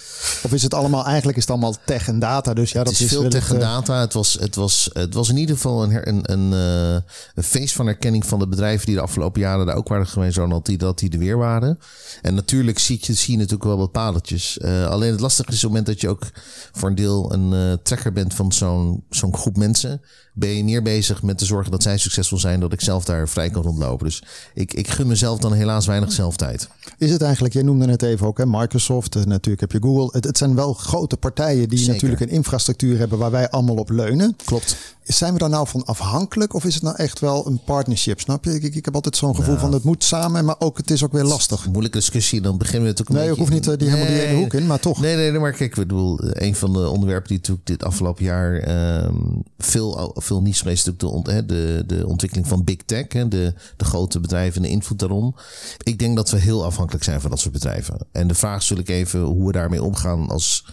[0.43, 2.93] Of is het allemaal, eigenlijk is het allemaal tech en data, dus ja, het dat
[2.93, 3.99] is, is veel tech en data.
[3.99, 7.01] Het was, het, was, het was in ieder geval een, een, een, uh,
[7.35, 10.37] een feest van erkenning van de bedrijven die de afgelopen jaren daar ook waren geweest,
[10.37, 11.79] Ronald, die, dat die er weer waren.
[12.21, 14.61] En natuurlijk zie je, zie je natuurlijk wel wat padeltjes.
[14.61, 16.31] alleen het lastige is op het moment dat je ook
[16.71, 17.42] voor een deel een
[17.83, 20.01] trekker bent van zo'n zo'n groep mensen,
[20.33, 23.29] ben je meer bezig met te zorgen dat zij succesvol zijn, dat ik zelf daar
[23.29, 24.05] vrij kan rondlopen.
[24.05, 24.23] Dus
[24.53, 26.69] ik, ik gun mezelf dan helaas weinig zelftijd.
[26.97, 30.09] Is het eigenlijk, jij noemde het even ook, hè, Microsoft, natuurlijk heb je Google.
[30.11, 31.93] Het, het zijn wel grote partijen die Zeker.
[31.93, 34.35] natuurlijk een infrastructuur hebben waar wij allemaal op leunen.
[34.45, 34.77] Klopt.
[35.03, 38.19] Zijn we daar nou van afhankelijk of is het nou echt wel een partnership?
[38.19, 38.53] Snap je?
[38.53, 39.59] Ik, ik heb altijd zo'n gevoel nou.
[39.65, 41.67] van het moet samen, maar ook het is ook weer lastig.
[41.67, 44.27] Moeilijke discussie, dan beginnen we natuurlijk Nee, ik hoef niet uh, die helemaal nee, die
[44.27, 45.01] ene hoek in, maar toch.
[45.01, 48.23] Nee, nee, nee, maar kijk, ik bedoel, een van de onderwerpen die natuurlijk dit afgelopen
[48.23, 48.67] jaar
[49.03, 53.27] um, veel, veel nieuws geweest, is natuurlijk de, de, de ontwikkeling van big tech, hè,
[53.27, 55.35] de, de grote bedrijven en de invloed daarom.
[55.83, 57.97] Ik denk dat we heel afhankelijk zijn van dat soort bedrijven.
[58.11, 60.65] En de vraag is natuurlijk even hoe we daarmee omgaan als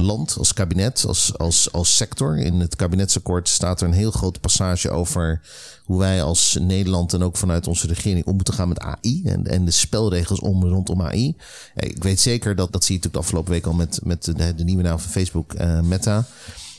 [0.00, 2.38] land, als kabinet, als, als, als sector.
[2.38, 5.40] In het kabinetsakkoord staat er een heel grote passage over
[5.84, 9.46] hoe wij als Nederland en ook vanuit onze regering om moeten gaan met AI en,
[9.46, 11.36] en de spelregels om rondom AI.
[11.74, 14.24] Ik weet zeker dat, dat zie je natuurlijk de afgelopen week al met, met
[14.56, 16.26] de, nieuwe naam van Facebook, uh, Meta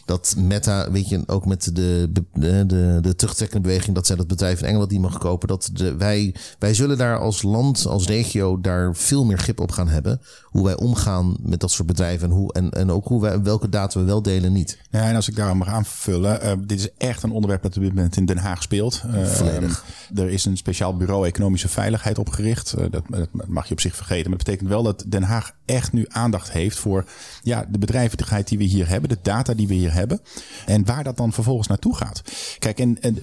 [0.06, 4.28] dat Meta, weet je, ook met de, de, de, de terugtrekkende beweging, dat zij dat
[4.28, 5.48] bedrijf in Engeland niet mag kopen.
[5.48, 9.72] Dat de, wij, wij zullen daar als land, als regio, daar veel meer grip op
[9.72, 10.22] gaan hebben.
[10.44, 13.70] Hoe wij omgaan met dat soort bedrijven en, hoe, en, en ook hoe wij, welke
[13.70, 14.80] data we wel delen niet.
[14.90, 17.82] Ja, en als ik daar mag aanvullen, uh, dit is echt een onderwerp dat op
[17.82, 19.04] dit moment in Den Haag speelt.
[19.06, 19.86] Uh, Volledig.
[20.16, 22.76] Er is een speciaal bureau economische veiligheid opgericht.
[22.78, 24.30] Uh, dat, dat, mag je op zich vergeten.
[24.30, 27.06] Maar dat betekent wel dat Den Haag echt nu aandacht heeft voor
[27.44, 30.20] ja, de bedrijvigheid die we hier hebben, de data die we hier hebben.
[30.66, 32.22] En waar dat dan vervolgens naartoe gaat.
[32.60, 33.14] Kijk, en, en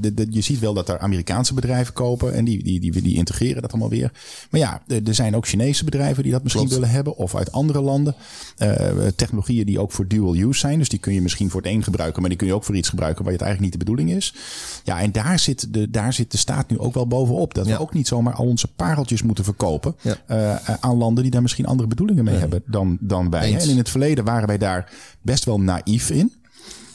[0.00, 3.16] de, de, je ziet wel dat er Amerikaanse bedrijven kopen en die, die, die, die
[3.16, 4.12] integreren dat allemaal weer.
[4.50, 6.80] Maar ja, er zijn ook Chinese bedrijven die dat misschien Klopt.
[6.80, 8.14] willen hebben of uit andere landen.
[8.58, 10.78] Uh, technologieën die ook voor dual use zijn.
[10.78, 12.76] Dus die kun je misschien voor het een gebruiken, maar die kun je ook voor
[12.76, 14.34] iets gebruiken waar het eigenlijk niet de bedoeling is.
[14.84, 17.54] Ja, en daar zit de, daar zit de staat nu ook wel bovenop.
[17.54, 17.72] Dat ja.
[17.76, 20.16] we ook niet zomaar al onze pareltjes moeten verkopen ja.
[20.30, 23.52] uh, aan landen die daar misschien andere bedoelingen mee hebben dan, dan wij.
[23.52, 23.64] Eens.
[23.64, 26.32] En in het verleden waren wij daar best wel naïef in.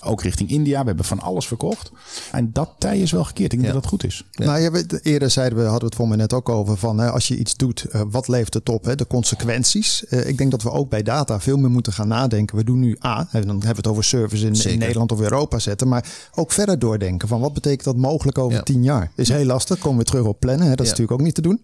[0.03, 0.79] Ook richting India.
[0.81, 1.91] We hebben van alles verkocht.
[2.31, 3.53] En dat tij is wel gekeerd.
[3.53, 3.73] Ik denk Ja.
[3.73, 4.23] dat dat goed is.
[4.31, 4.45] Ja.
[4.45, 6.97] Nou, je weet, eerder zeiden we, hadden we het voor me net ook over van
[6.99, 8.85] hè, als je iets doet, eh, wat levert het op?
[8.85, 8.95] Hè?
[8.95, 10.05] De consequenties.
[10.05, 12.55] Eh, ik denk dat we ook bij data veel meer moeten gaan nadenken.
[12.57, 15.59] We doen nu A, en dan hebben we het over service in, Nederland of Europa
[15.59, 18.63] zetten, maar ook verder doordenken van wat betekent dat mogelijk over Ja.
[18.63, 19.11] tien jaar?
[19.15, 19.77] Is heel lastig.
[19.79, 20.67] Komen we terug op plannen.
[20.67, 20.75] Hè?
[20.75, 21.61] Dat is natuurlijk ook niet te doen.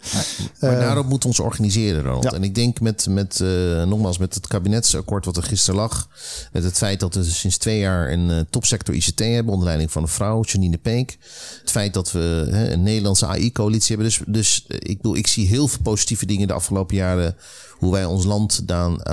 [0.59, 2.33] Maar Eh, daarop moeten we ons organiseren, Ronald.
[2.33, 3.39] En ik denk met, met
[3.85, 6.07] nogmaals, met het kabinetsakkoord wat er gisteren lag.
[6.51, 9.91] Met het feit dat er sinds twee jaar een, een topsector ICT hebben onder leiding
[9.91, 11.17] van een vrouw, Janine Peek.
[11.59, 14.05] Het feit dat we een Nederlandse AI-coalitie hebben.
[14.05, 17.35] Dus, dus ik, bedoel, ik zie heel veel positieve dingen de afgelopen jaren
[17.77, 19.05] hoe wij ons land dan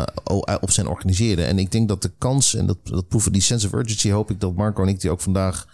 [0.60, 1.46] op zijn organiseren.
[1.46, 4.30] En ik denk dat de kans, en dat, dat proeven die sense of urgency, hoop
[4.30, 5.66] ik dat Marco en ik die ook vandaag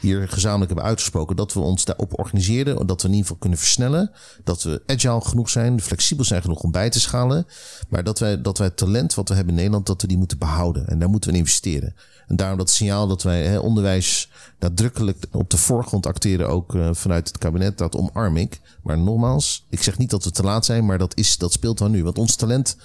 [0.00, 1.36] hier gezamenlijk hebben uitgesproken.
[1.36, 2.86] Dat we ons daarop organiseren.
[2.86, 4.10] Dat we in ieder geval kunnen versnellen.
[4.44, 5.80] Dat we agile genoeg zijn.
[5.80, 7.46] Flexibel zijn genoeg om bij te schalen.
[7.88, 9.86] Maar dat wij, dat wij het talent wat we hebben in Nederland.
[9.86, 10.88] Dat we die moeten behouden.
[10.88, 11.94] En daar moeten we in investeren.
[12.28, 16.48] En daarom dat signaal dat wij hè, onderwijs nadrukkelijk op de voorgrond acteren.
[16.48, 17.78] Ook uh, vanuit het kabinet.
[17.78, 18.60] Dat omarm ik.
[18.82, 20.86] Maar nogmaals, ik zeg niet dat we te laat zijn.
[20.86, 22.04] Maar dat, is, dat speelt dan nu.
[22.04, 22.76] Want ons talent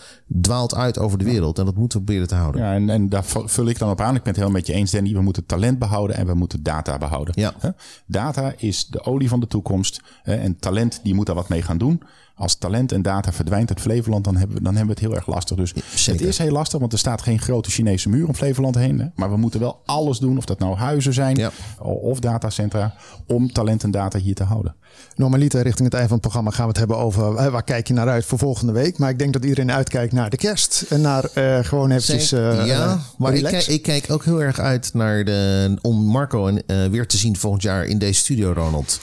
[0.41, 1.60] dwaalt uit over de wereld.
[1.60, 2.62] En dat moeten we proberen te houden.
[2.62, 4.16] Ja, en, en daar vul ik dan op aan.
[4.16, 5.14] Ik ben het helemaal met je eens, Danny.
[5.14, 7.34] We moeten talent behouden en we moeten data behouden.
[7.38, 7.54] Ja.
[8.06, 10.02] Data is de olie van de toekomst.
[10.24, 12.02] En talent die moet daar wat mee gaan doen
[12.36, 15.18] als talent en data verdwijnt uit Flevoland, dan hebben we, dan hebben we het heel
[15.18, 15.58] erg lastig.
[15.58, 15.74] Dus
[16.06, 19.00] het is heel lastig, want er staat geen grote Chinese muur om Flevoland heen.
[19.00, 19.08] Hè?
[19.16, 22.94] Maar we moeten wel alles doen, of dat nou huizen zijn of datacentra,
[23.28, 24.76] om talent en data hier te houden.
[25.16, 27.88] Normaliter richting het eind van het programma gaan we het hebben over eh, waar kijk
[27.88, 28.98] je naar uit voor volgende week.
[28.98, 32.66] Maar ik denk dat iedereen uitkijkt naar de kerst en naar uh, gewoon eventjes uh,
[32.66, 36.91] Ja, maar ik kijk, ik kijk, ook heel erg uit naar de, om Marco en,
[36.91, 39.00] weer te zien volgend jaar in deze studio, Ronald.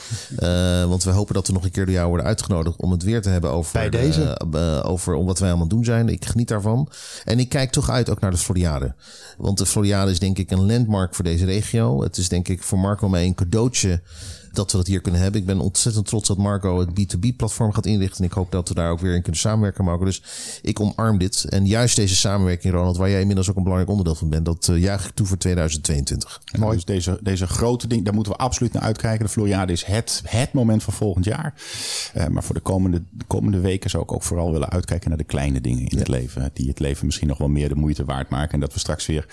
[0.89, 3.23] want we hopen dat we nog een keer door jou worden uitgenodigd om het weer
[3.23, 4.41] te hebben over, Bij deze.
[4.85, 6.09] over wat wij allemaal doen zijn.
[6.09, 6.89] Ik geniet daarvan.
[7.25, 8.95] En ik kijk toch uit ook naar de Floriade.
[9.39, 12.03] Want de Floriade is denk ik een landmark voor deze regio.
[12.03, 14.01] Het is denk ik voor Marco mij een cadeautje
[14.53, 15.41] dat we dat hier kunnen hebben.
[15.41, 18.19] Ik ben ontzettend trots dat Marco het B2B-platform gaat inrichten.
[18.19, 20.05] En ik hoop dat we daar ook weer in kunnen samenwerken, Marco.
[20.05, 20.23] Dus
[20.63, 21.45] ik omarm dit.
[21.45, 24.69] En juist deze samenwerking, Ronald, waar jij inmiddels ook een belangrijk onderdeel van bent, dat
[24.71, 26.41] uh, juich ik toe voor 2022.
[26.59, 26.75] Mooi.
[26.75, 29.25] Dus deze, deze grote ding, daar moeten we absoluut naar uitkijken.
[29.25, 31.55] De Floriade is het, het moment van volgend jaar.
[32.17, 35.19] Uh, maar voor de komende, de komende weken zou ik ook vooral willen uitkijken naar
[35.19, 36.51] de kleine dingen in het leven.
[36.53, 38.53] Die het leven misschien nog wel meer de moeite waard maken.
[38.53, 39.27] En dat we straks weer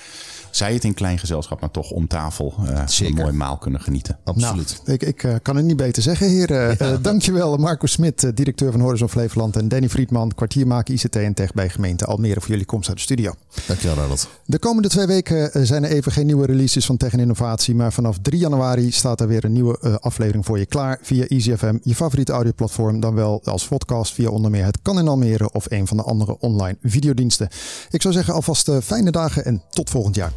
[0.52, 4.18] zij het in klein gezelschap, maar toch om tafel uh, een mooi maal kunnen genieten.
[4.24, 4.82] Absoluut.
[4.86, 6.76] Nou, ik, ik uh, kan het niet beter zeggen, heren.
[6.80, 6.92] Ja.
[6.92, 9.56] Uh, dankjewel Marco Smit, directeur van Horizon Flevoland.
[9.56, 13.04] En Danny Friedman, kwartiermaker ICT en Tech bij gemeente Almere voor jullie komst uit de
[13.04, 13.34] studio.
[13.68, 14.30] Dankjewel Ronald.
[14.46, 17.76] De komende twee weken zijn er even geen nieuwe releases van Tech en Innovatie.
[17.76, 21.78] Maar vanaf 3 januari staat er weer een nieuwe aflevering voor je klaar via EasyFM,
[21.84, 23.00] je favoriete audioplatform.
[23.00, 26.04] Dan wel als podcast via onder meer Het Kan in Almere of een van de
[26.04, 27.50] andere online videodiensten.
[27.90, 30.32] Ik zou zeggen alvast fijne dagen en tot volgend jaar.